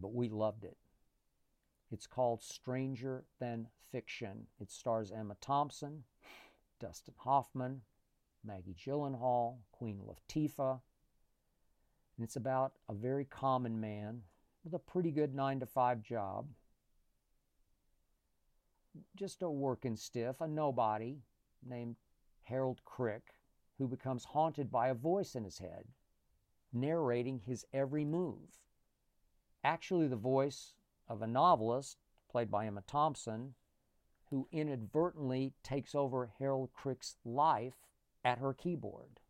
[0.00, 0.76] but we loved it.
[1.92, 4.46] It's called Stranger Than Fiction.
[4.60, 6.04] It stars Emma Thompson,
[6.80, 7.82] Dustin Hoffman,
[8.44, 10.80] Maggie Gyllenhaal, Queen Latifah.
[12.16, 14.22] And it's about a very common man
[14.64, 16.46] with a pretty good nine to five job
[19.16, 21.18] just a working stiff, a nobody
[21.66, 21.96] named
[22.42, 23.34] Harold Crick,
[23.78, 25.84] who becomes haunted by a voice in his head,
[26.72, 28.60] narrating his every move.
[29.64, 30.74] Actually, the voice
[31.08, 31.98] of a novelist,
[32.30, 33.54] played by Emma Thompson,
[34.30, 37.74] who inadvertently takes over Harold Crick's life
[38.24, 39.20] at her keyboard.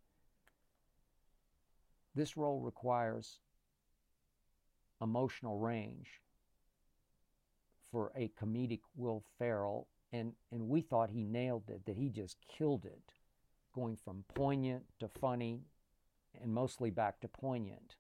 [2.14, 3.41] This role requires
[5.03, 6.23] emotional range
[7.97, 12.36] for a comedic Will Ferrell, and, and we thought he nailed it, that he just
[12.47, 13.14] killed it,
[13.74, 15.62] going from poignant to funny,
[16.42, 17.97] and mostly back to poignant,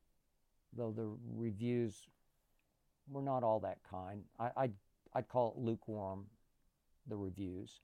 [0.76, 2.08] though the reviews
[3.08, 4.24] were not all that kind.
[4.38, 4.72] I, I'd,
[5.14, 6.26] I'd call it lukewarm,
[7.08, 7.80] the reviews.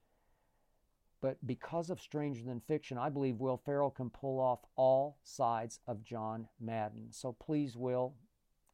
[1.23, 5.81] But because of Stranger Than Fiction, I believe Will Ferrell can pull off all sides
[5.87, 7.07] of John Madden.
[7.09, 8.13] So please, Will,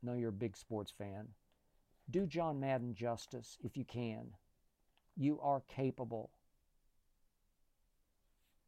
[0.02, 1.28] know you're a big sports fan.
[2.10, 4.28] Do John Madden justice if you can.
[5.16, 6.30] You are capable.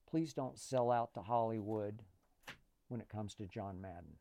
[0.09, 2.03] Please don't sell out to Hollywood
[2.89, 4.17] when it comes to John Madden.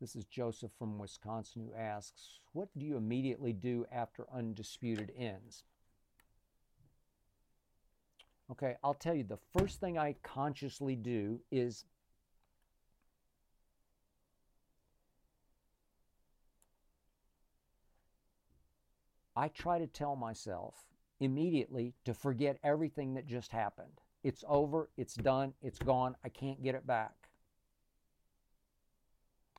[0.00, 5.64] This is Joseph from Wisconsin who asks, What do you immediately do after Undisputed ends?
[8.50, 11.84] Okay, I'll tell you the first thing I consciously do is
[19.34, 20.86] I try to tell myself
[21.20, 24.00] immediately to forget everything that just happened.
[24.22, 27.14] It's over, it's done, it's gone, I can't get it back.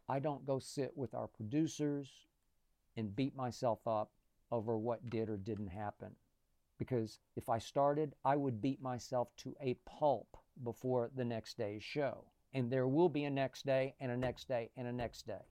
[0.08, 2.10] I don't go sit with our producers
[2.96, 4.12] and beat myself up
[4.52, 6.12] over what did or didn't happen.
[6.78, 11.84] Because if I started, I would beat myself to a pulp before the next day's
[11.84, 12.26] show.
[12.54, 15.46] And there will be a next day, and a next day, and a next day.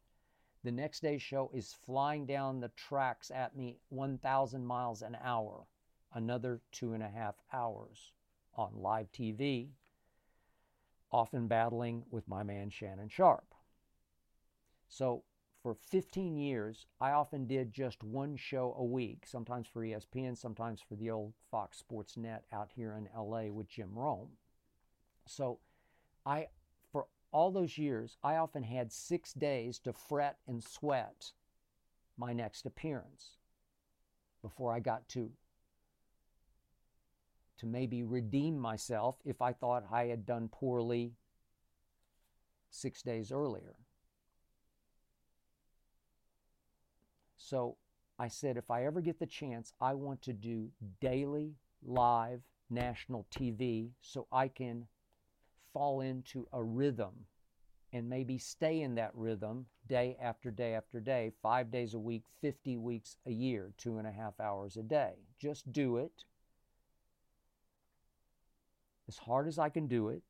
[0.65, 5.67] The next day's show is flying down the tracks at me 1,000 miles an hour,
[6.15, 8.13] another two and a half hours
[8.55, 9.71] on live TV,
[11.11, 13.55] often battling with my man Shannon Sharpe.
[14.89, 15.25] So
[15.63, 20.81] for 15 years, I often did just one show a week, sometimes for ESPN, sometimes
[20.81, 24.31] for the old Fox Sports Net out here in LA with Jim Rome.
[25.27, 25.59] So
[26.27, 26.49] I
[27.33, 31.33] all those years, I often had 6 days to fret and sweat
[32.17, 33.39] my next appearance
[34.43, 35.31] before I got to
[37.59, 41.15] to maybe redeem myself if I thought I had done poorly
[42.71, 43.77] 6 days earlier.
[47.37, 47.77] So
[48.19, 50.71] I said, if I ever get the chance, I want to do
[51.01, 51.55] daily
[51.85, 54.87] live national TV so I can
[55.73, 57.27] fall into a rhythm
[57.93, 62.25] and maybe stay in that rhythm day after day after day, five days a week,
[62.41, 65.13] 50 weeks a year, two and a half hours a day.
[65.39, 66.25] Just do it
[69.09, 70.23] as hard as I can do it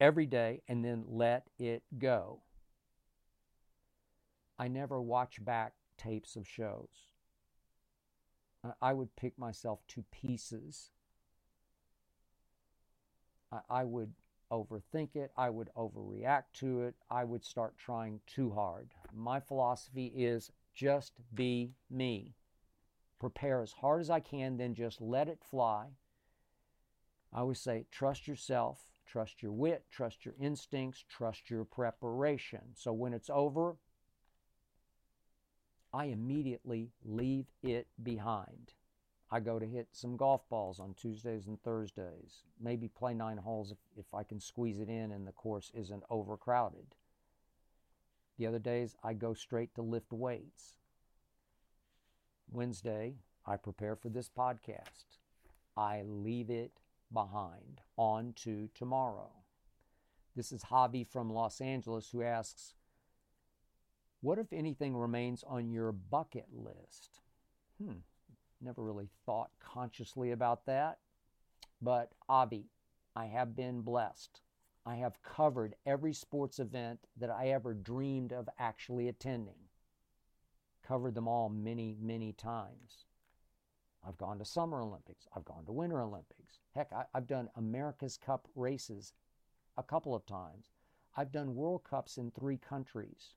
[0.00, 2.40] every day and then let it go.
[4.58, 7.10] I never watch back tapes of shows.
[8.80, 10.90] I would pick myself to pieces.
[13.68, 14.12] I would
[14.50, 15.32] overthink it.
[15.36, 16.94] I would overreact to it.
[17.10, 18.90] I would start trying too hard.
[19.14, 22.34] My philosophy is just be me.
[23.18, 25.88] Prepare as hard as I can, then just let it fly.
[27.32, 32.60] I always say, trust yourself, trust your wit, trust your instincts, trust your preparation.
[32.74, 33.76] So when it's over,
[35.92, 38.72] I immediately leave it behind.
[39.32, 43.70] I go to hit some golf balls on Tuesdays and Thursdays, maybe play nine holes
[43.70, 46.96] if, if I can squeeze it in and the course isn't overcrowded.
[48.38, 50.78] The other days, I go straight to lift weights.
[52.50, 53.16] Wednesday,
[53.46, 55.18] I prepare for this podcast.
[55.76, 56.72] I leave it
[57.12, 57.82] behind.
[57.96, 59.30] On to tomorrow.
[60.34, 62.74] This is Hobby from Los Angeles who asks,
[64.20, 67.20] What, if anything, remains on your bucket list?
[67.82, 67.98] Hmm,
[68.60, 70.98] never really thought consciously about that.
[71.80, 72.66] But Avi,
[73.16, 74.40] I have been blessed.
[74.86, 79.68] I have covered every sports event that I ever dreamed of actually attending.
[80.82, 83.04] Covered them all many, many times.
[84.06, 85.28] I've gone to Summer Olympics.
[85.36, 86.60] I've gone to Winter Olympics.
[86.74, 89.12] Heck, I, have done America's Cup races
[89.76, 90.70] a couple of times.
[91.16, 93.34] I've done World Cups in three countries.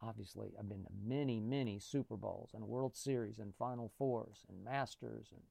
[0.00, 4.64] Obviously, I've been to many, many Super Bowls and World Series and Final Fours and
[4.64, 5.42] Masters and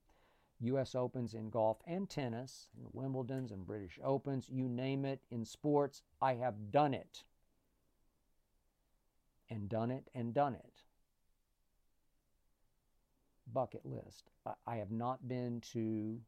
[0.61, 0.95] U.S.
[0.95, 6.01] Opens in golf and tennis, and Wimbledons and British Opens, you name it in sports,
[6.21, 7.23] I have done it.
[9.49, 10.83] And done it and done it
[13.53, 14.29] bucket list.
[14.65, 16.19] I have not been to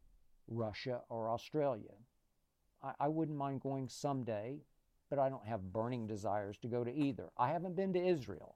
[0.48, 1.94] Russia or Australia.
[2.84, 4.60] I, I wouldn't mind going someday,
[5.10, 7.30] but I don't have burning desires to go to either.
[7.38, 8.56] I haven't been to Israel.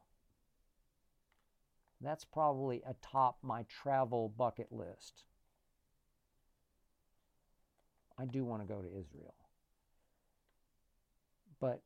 [2.01, 5.23] That's probably atop my travel bucket list.
[8.19, 9.33] I do want to go to Israel.
[11.59, 11.81] But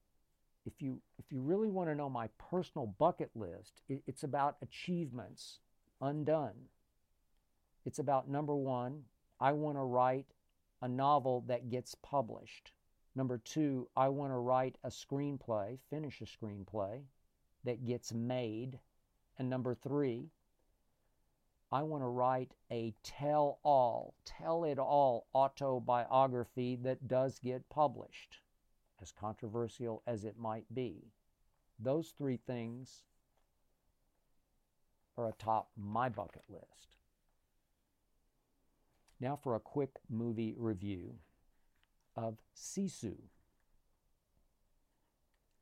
[0.66, 4.58] if you if you really want to know my personal bucket list, it, it's about
[4.62, 5.60] achievements
[6.02, 6.56] undone.
[7.86, 9.04] It's about number one,
[9.40, 10.26] I want to write
[10.82, 12.72] a novel that gets published.
[13.18, 17.02] Number two, I want to write a screenplay, finish a screenplay
[17.64, 18.78] that gets made.
[19.40, 20.30] And number three,
[21.72, 28.38] I want to write a tell all, tell it all autobiography that does get published,
[29.02, 31.12] as controversial as it might be.
[31.80, 33.02] Those three things
[35.18, 36.98] are atop my bucket list.
[39.20, 41.16] Now for a quick movie review
[42.18, 43.16] of Sisu.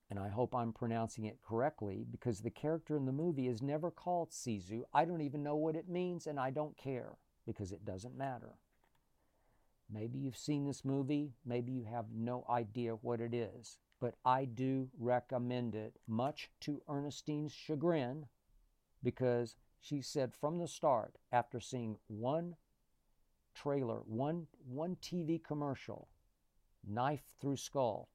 [0.09, 3.91] And I hope I'm pronouncing it correctly because the character in the movie is never
[3.91, 4.83] called Sisu.
[4.93, 8.53] I don't even know what it means and I don't care because it doesn't matter.
[9.91, 14.45] Maybe you've seen this movie, maybe you have no idea what it is, but I
[14.45, 18.25] do recommend it, much to Ernestine's chagrin,
[19.03, 22.55] because she said from the start, after seeing one
[23.53, 26.07] trailer, one, one TV commercial,
[26.87, 28.09] knife through skull,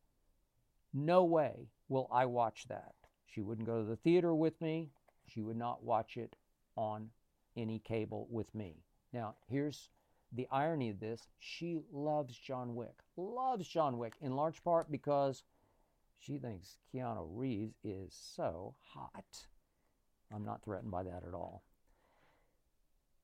[0.92, 2.94] no way will I watch that.
[3.26, 4.90] She wouldn't go to the theater with me.
[5.26, 6.34] She would not watch it
[6.76, 7.10] on
[7.56, 8.82] any cable with me.
[9.12, 9.88] Now, here's
[10.32, 15.44] the irony of this she loves John Wick, loves John Wick, in large part because
[16.18, 19.46] she thinks Keanu Reeves is so hot.
[20.32, 21.62] I'm not threatened by that at all.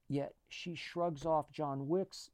[0.09, 2.30] Yet she shrugs off John Wick's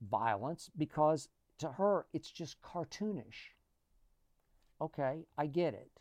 [0.00, 1.28] violence because
[1.62, 3.54] to her it's just cartoonish.
[4.80, 6.00] Okay, I get it.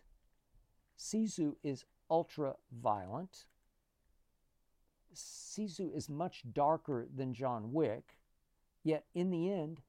[0.97, 3.45] Sisu is ultra violent.
[5.15, 8.17] Sisu is much darker than John Wick,
[8.83, 9.81] yet in the end,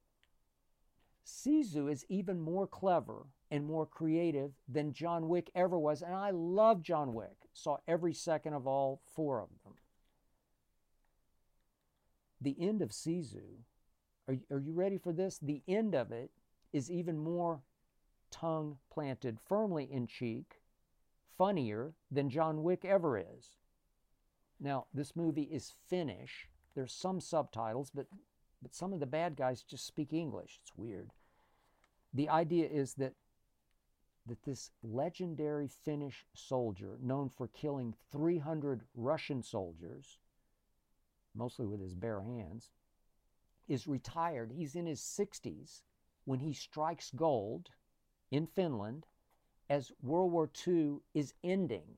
[1.24, 6.02] Sisu is even more clever and more creative than John Wick ever was.
[6.02, 9.74] And I love John Wick, saw every second of all four of them.
[12.40, 13.62] The end of Sisu,
[14.28, 15.38] are, are you ready for this?
[15.38, 16.30] The end of it
[16.72, 17.62] is even more
[18.30, 20.60] tongue planted firmly in cheek,
[21.36, 23.56] funnier than John Wick ever is.
[24.60, 26.48] Now, this movie is Finnish.
[26.74, 28.06] There's some subtitles, but
[28.62, 30.60] but some of the bad guys just speak English.
[30.62, 31.10] It's weird.
[32.14, 33.14] The idea is that
[34.26, 40.20] that this legendary Finnish soldier, known for killing 300 Russian soldiers,
[41.34, 42.70] mostly with his bare hands,
[43.68, 44.52] is retired.
[44.52, 45.82] He's in his 60s
[46.24, 47.70] when he strikes gold
[48.30, 49.06] in Finland
[49.68, 51.96] as World War II is ending.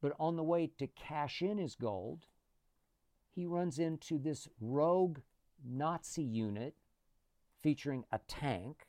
[0.00, 2.26] But on the way to cash in his gold,
[3.34, 5.18] he runs into this rogue
[5.64, 6.74] Nazi unit
[7.62, 8.86] featuring a tank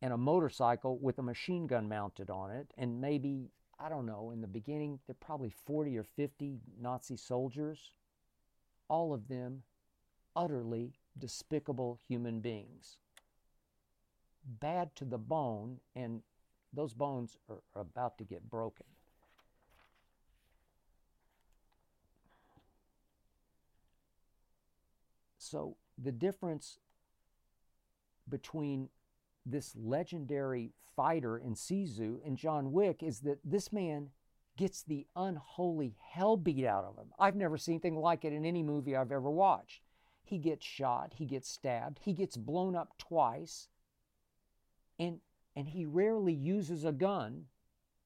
[0.00, 2.72] and a motorcycle with a machine gun mounted on it.
[2.78, 7.16] And maybe, I don't know, in the beginning, there are probably 40 or 50 Nazi
[7.16, 7.90] soldiers,
[8.88, 9.62] all of them
[10.34, 12.96] utterly despicable human beings.
[14.44, 16.22] Bad to the bone, and
[16.72, 18.86] those bones are about to get broken.
[25.38, 26.78] So the difference
[28.28, 28.88] between
[29.44, 34.10] this legendary fighter in Sisu and John Wick is that this man
[34.56, 37.12] gets the unholy hell beat out of him.
[37.18, 39.82] I've never seen anything like it in any movie I've ever watched.
[40.24, 43.68] He gets shot, he gets stabbed, he gets blown up twice,
[44.98, 45.20] and
[45.54, 47.46] and he rarely uses a gun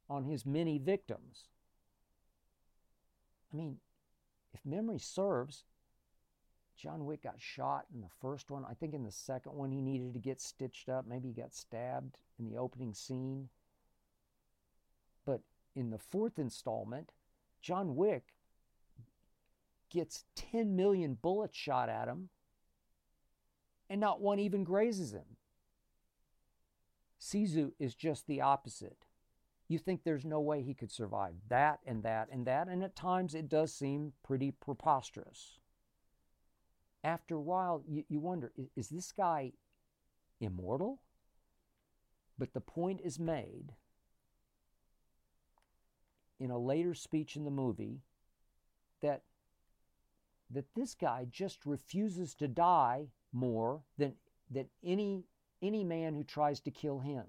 [0.08, 1.48] on his many victims.
[3.52, 3.76] I mean,
[4.52, 5.64] if memory serves,
[6.76, 8.64] John Wick got shot in the first one.
[8.68, 11.06] I think in the second one, he needed to get stitched up.
[11.06, 13.48] Maybe he got stabbed in the opening scene.
[15.24, 15.40] But
[15.74, 17.12] in the fourth installment,
[17.60, 18.35] John Wick
[19.90, 22.28] gets 10 million bullets shot at him,
[23.88, 25.36] and not one even grazes him.
[27.20, 29.06] Sisu is just the opposite.
[29.68, 32.94] You think there's no way he could survive that and that and that, and at
[32.94, 35.58] times it does seem pretty preposterous
[37.06, 39.52] after a while, you, you wonder is this guy
[40.40, 41.00] immortal?
[42.36, 43.72] But the point is made
[46.38, 48.02] in a later speech in the movie
[49.00, 49.22] that
[50.50, 54.14] that this guy just refuses to die more than
[54.50, 55.24] than any
[55.62, 57.24] any man who tries to kill him.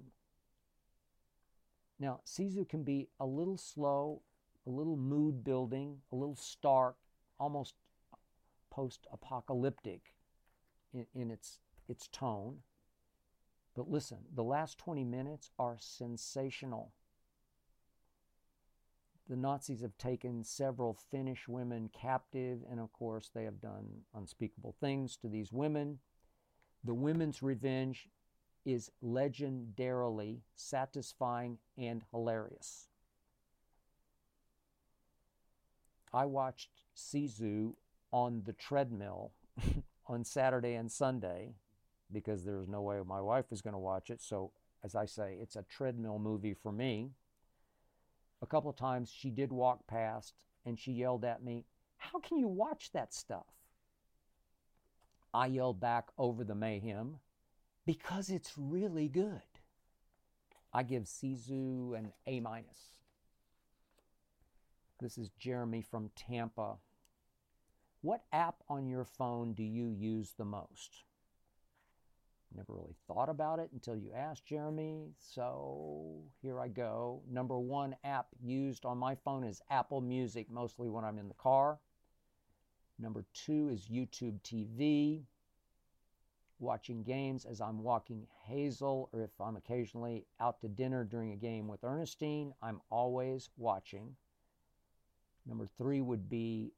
[1.99, 4.21] Now, Sisu can be a little slow,
[4.65, 6.95] a little mood building, a little stark,
[7.39, 7.73] almost
[8.69, 10.13] post apocalyptic
[10.93, 12.57] in, in its, its tone.
[13.75, 16.93] But listen, the last 20 minutes are sensational.
[19.29, 24.75] The Nazis have taken several Finnish women captive, and of course, they have done unspeakable
[24.79, 25.99] things to these women.
[26.83, 28.07] The women's revenge
[28.65, 32.87] is legendarily satisfying and hilarious.
[36.13, 37.73] I watched Sisu
[38.11, 39.33] on the treadmill
[40.07, 41.55] on Saturday and Sunday
[42.11, 44.21] because there was no way my wife was going to watch it.
[44.21, 44.51] So,
[44.83, 47.11] as I say, it's a treadmill movie for me.
[48.41, 50.35] A couple of times she did walk past
[50.65, 51.65] and she yelled at me,
[51.97, 53.47] How can you watch that stuff?
[55.33, 57.19] I yelled back over the mayhem,
[57.85, 59.41] Because it's really good.
[60.73, 62.99] I give Sisu an A minus.
[64.99, 66.77] This is Jeremy from Tampa.
[68.01, 71.03] What app on your phone do you use the most?
[72.55, 75.11] Never really thought about it until you asked Jeremy.
[75.19, 77.21] So here I go.
[77.29, 81.35] Number one app used on my phone is Apple Music, mostly when I'm in the
[81.35, 81.79] car.
[82.97, 85.21] Number two is YouTube TV.
[86.59, 91.35] watching games as I'm walking Hazel, or if I'm occasionally out to dinner during a
[91.35, 94.15] game with Ernestine, I'm always watching.
[95.45, 96.73] Number three would be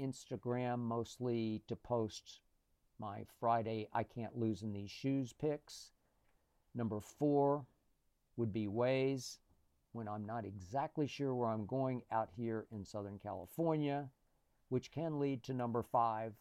[0.00, 2.40] Instagram, mostly to post
[2.98, 5.92] my Friday I can't lose in these shoes picks.
[6.74, 7.66] Number four
[8.36, 9.38] would be Waze
[9.92, 14.08] when I'm not exactly sure where I'm going out here in Southern California,
[14.68, 16.34] which can lead to number five,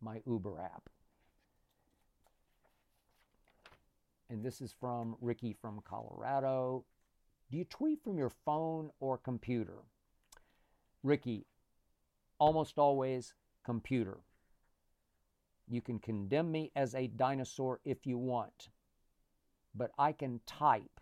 [0.00, 0.88] my Uber app.
[4.28, 6.84] And this is from Ricky from Colorado.
[7.50, 9.78] Do you tweet from your phone or computer?
[11.02, 11.46] Ricky,
[12.38, 13.34] almost always
[13.64, 14.18] computer.
[15.70, 18.70] You can condemn me as a dinosaur if you want,
[19.72, 21.00] but I can type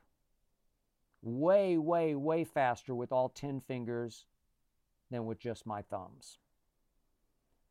[1.23, 4.27] way, way, way faster with all 10 fingers
[5.11, 6.37] than with just my thumbs.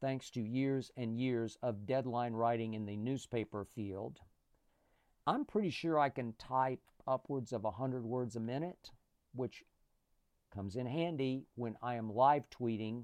[0.01, 4.19] Thanks to years and years of deadline writing in the newspaper field,
[5.27, 8.89] I'm pretty sure I can type upwards of 100 words a minute,
[9.35, 9.63] which
[10.51, 13.03] comes in handy when I am live tweeting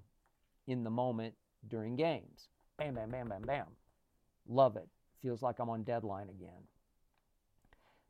[0.65, 1.35] in the moment
[1.67, 2.49] during games.
[2.77, 3.65] Bam, bam, bam, bam, bam.
[4.47, 4.87] Love it.
[5.21, 6.67] Feels like I'm on deadline again.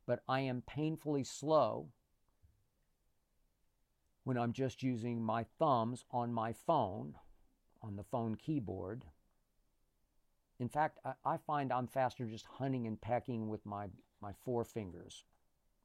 [0.05, 1.89] But I am painfully slow
[4.23, 7.15] when I'm just using my thumbs on my phone,
[7.81, 9.05] on the phone keyboard.
[10.59, 13.87] In fact, I, I, find I'm faster just hunting and pecking with my,
[14.21, 15.23] my four fingers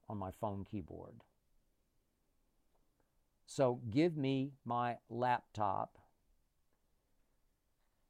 [0.07, 1.21] on my phone keyboard.
[3.45, 5.98] So give me my laptop.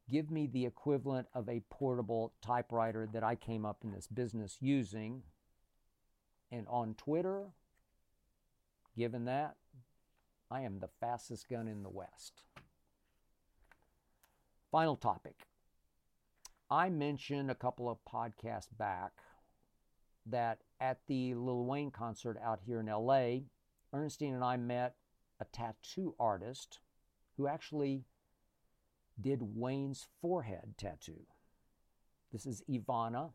[0.10, 4.58] Give me the equivalent of a portable typewriter that I came up in this business
[4.60, 5.24] using.
[6.52, 7.50] And on Twitter,
[8.98, 9.56] given that,
[10.50, 12.42] I am the fastest gun in the West.
[14.72, 15.46] Final topic.
[16.72, 19.12] I mentioned a couple of podcasts back
[20.26, 23.46] that at the Lil Wayne concert out here in LA,
[23.94, 24.96] Ernestine and I met
[25.40, 26.80] a tattoo artist
[27.38, 28.04] who actually
[29.22, 31.26] did Wayne's forehead tattoo.
[32.32, 33.32] This is Ivana,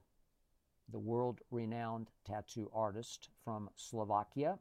[0.91, 4.59] the world renowned tattoo artist from Slovakia,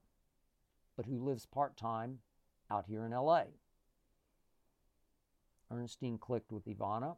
[0.95, 2.19] but who lives part time
[2.71, 3.43] out here in LA.
[5.71, 7.17] Ernestine clicked with Ivana,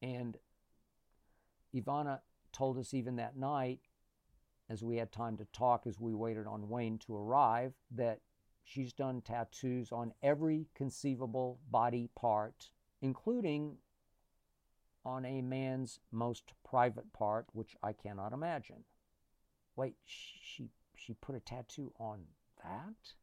[0.00, 0.36] and
[1.74, 2.20] Ivana
[2.52, 3.80] told us even that night,
[4.68, 8.20] as we had time to talk as we waited on Wayne to arrive, that
[8.64, 13.76] she's done tattoos on every conceivable body part, including
[15.04, 18.84] on a man's most private part, which I cannot imagine.
[19.76, 22.20] Wait, she she put a tattoo on
[22.62, 23.14] that?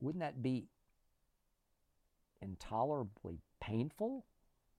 [0.00, 0.68] wouldn't that be
[2.40, 4.24] intolerably painful?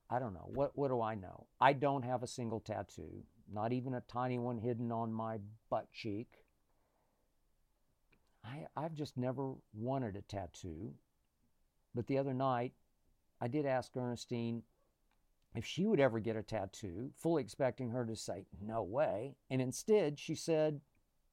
[0.10, 0.50] I don't know.
[0.54, 1.48] What what do I know?
[1.60, 5.92] I don't have a single tattoo, not even a tiny one hidden on my butt
[5.92, 6.47] cheek.
[8.48, 10.94] I I've just never wanted a tattoo.
[11.94, 12.74] But the other night,
[13.42, 14.64] I did ask Ernestine
[15.56, 19.36] if she would ever get a tattoo, fully expecting her to say, no way.
[19.50, 20.82] And instead, she said,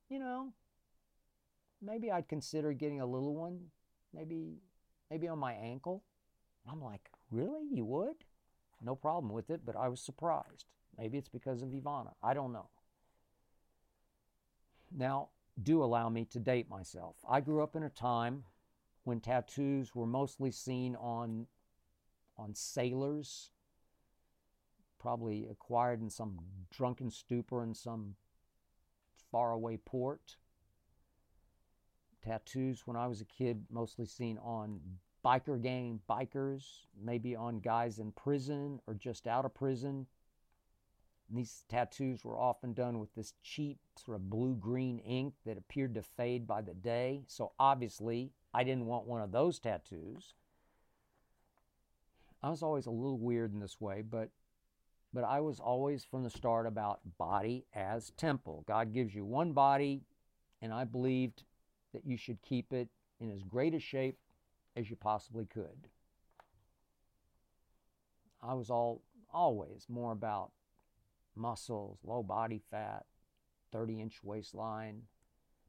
[0.08, 0.52] you know,
[1.82, 3.60] maybe I'd consider getting a little one,
[4.14, 4.54] maybe
[5.10, 6.02] maybe on my ankle.
[6.70, 7.66] I'm like, really?
[7.70, 8.24] You would?
[8.82, 10.66] No problem with it, but I was surprised.
[10.96, 12.12] Maybe it's because of Ivana.
[12.22, 12.68] I don't know.
[14.96, 15.28] Now,
[15.62, 17.16] do allow me to date myself.
[17.28, 18.44] I grew up in a time
[19.05, 21.46] when tattoos were mostly seen on
[22.36, 23.50] on sailors,
[24.98, 26.40] probably acquired in some
[26.70, 28.16] drunken stupor in some
[29.30, 30.36] faraway port
[32.24, 34.80] tattoos when I was a kid, mostly seen on
[35.24, 40.07] biker gang bikers, maybe on guys in prison or just out of prison.
[41.35, 45.95] These tattoos were often done with this cheap, sort of blue green ink that appeared
[45.95, 47.24] to fade by the day.
[47.26, 50.35] So obviously, I didn't want one of those tattoos.
[52.41, 54.30] I was always a little weird in this way, but
[55.12, 58.64] but I was always from the start about body as temple.
[58.66, 60.03] God gives you one body,
[60.61, 61.45] and I believed
[61.93, 62.89] that you should keep it
[63.20, 64.18] in as great a shape
[64.76, 65.89] as you possibly could.
[68.43, 70.51] I was all always more about
[71.37, 73.05] muscles, low body fat,
[73.72, 75.03] 30 inch waistline,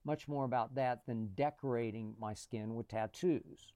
[0.03, 3.73] much more about that than decorating my skin with tattoos.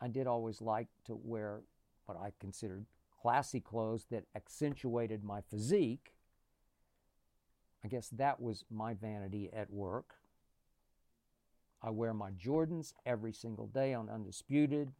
[0.00, 1.62] I did always like to wear
[2.06, 2.86] what I considered
[3.20, 6.14] classy clothes that accentuated my physique.
[7.84, 10.14] I guess that was my vanity at work.
[11.82, 14.92] I wear my Jordans every single day on Undisputed.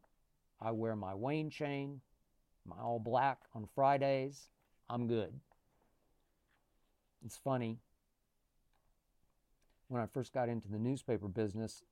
[0.61, 2.01] I wear my Wayne chain
[2.69, 4.49] my all black on Fridays,
[4.89, 5.41] I'm good.
[7.25, 7.79] It's funny.
[9.89, 11.83] When I first got into the newspaper business,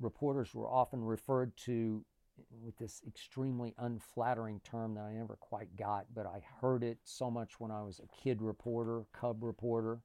[0.00, 2.04] reporters were often referred to
[2.62, 7.30] with this extremely unflattering term that I never quite got, but I heard it so
[7.30, 10.00] much when I was a kid reporter, cub reporter.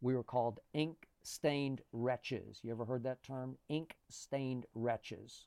[0.00, 2.60] We were called ink stained wretches.
[2.62, 3.56] You ever heard that term?
[3.68, 5.46] Ink stained wretches.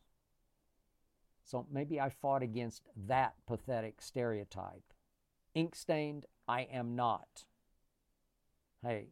[1.43, 4.92] So maybe I fought against that pathetic stereotype.
[5.55, 7.45] Ink stained, I am not.
[8.81, 9.07] Hey,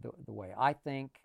[0.00, 1.20] the, the way I think,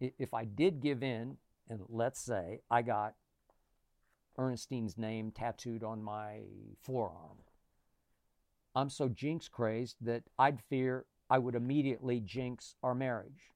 [0.00, 1.36] if I did give in,
[1.68, 3.14] and let's say I got
[4.38, 6.40] Ernestine's name tattooed on my
[6.82, 7.38] forearm,
[8.74, 13.52] I'm so jinx crazed that I'd fear I would immediately jinx our marriage,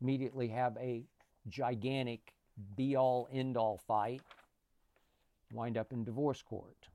[0.00, 1.04] immediately have a
[1.48, 2.32] gigantic
[2.76, 4.22] be all end all fight,
[5.52, 6.88] wind up in divorce court.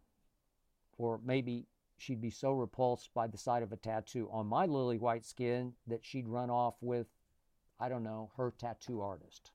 [0.98, 1.68] Or maybe
[1.98, 5.74] she'd be so repulsed by the sight of a tattoo on my lily white skin
[5.88, 7.08] that she'd run off with,
[7.80, 9.52] I don't know, her tattoo artist.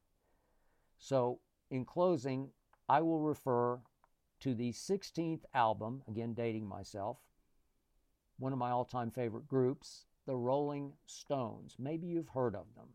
[0.98, 1.40] So,
[1.70, 2.50] in closing,
[2.88, 3.80] I will refer
[4.40, 7.18] to the 16th album, again dating myself,
[8.38, 11.76] one of my all time favorite groups, the Rolling Stones.
[11.78, 12.88] Maybe you've heard of them.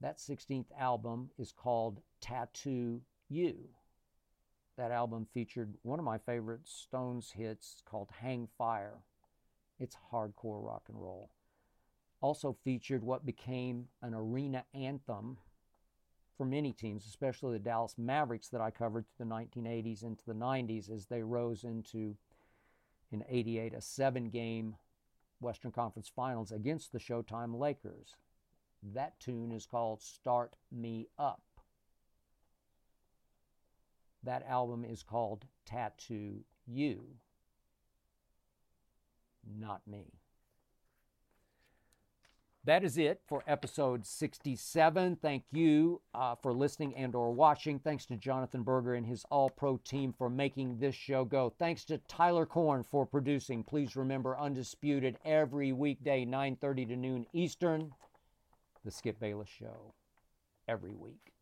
[0.00, 3.68] That 16th album is called Tattoo You.
[4.76, 8.98] That album featured one of my favorite Stones hits called Hang Fire.
[9.78, 11.30] It's hardcore rock and roll.
[12.20, 15.38] Also featured what became an arena anthem
[16.36, 20.32] for many teams, especially the Dallas Mavericks that I covered through the 1980s into the
[20.32, 22.16] 90s as they rose into,
[23.12, 24.76] in 88, a seven game
[25.40, 28.16] Western Conference Finals against the Showtime Lakers.
[28.82, 31.42] That tune is called Start Me Up.
[34.24, 37.04] That album is called Tattoo You,
[39.58, 40.14] not me.
[42.66, 45.16] That is it for episode 67.
[45.16, 47.78] Thank you uh, for listening and or watching.
[47.78, 51.52] Thanks to Jonathan Berger and his all-pro team for making this show go.
[51.58, 53.64] Thanks to Tyler Korn for producing.
[53.64, 57.92] Please remember Undisputed every weekday 9:30 to noon Eastern.
[58.82, 59.92] The Skip Bayless show
[60.66, 61.34] every week.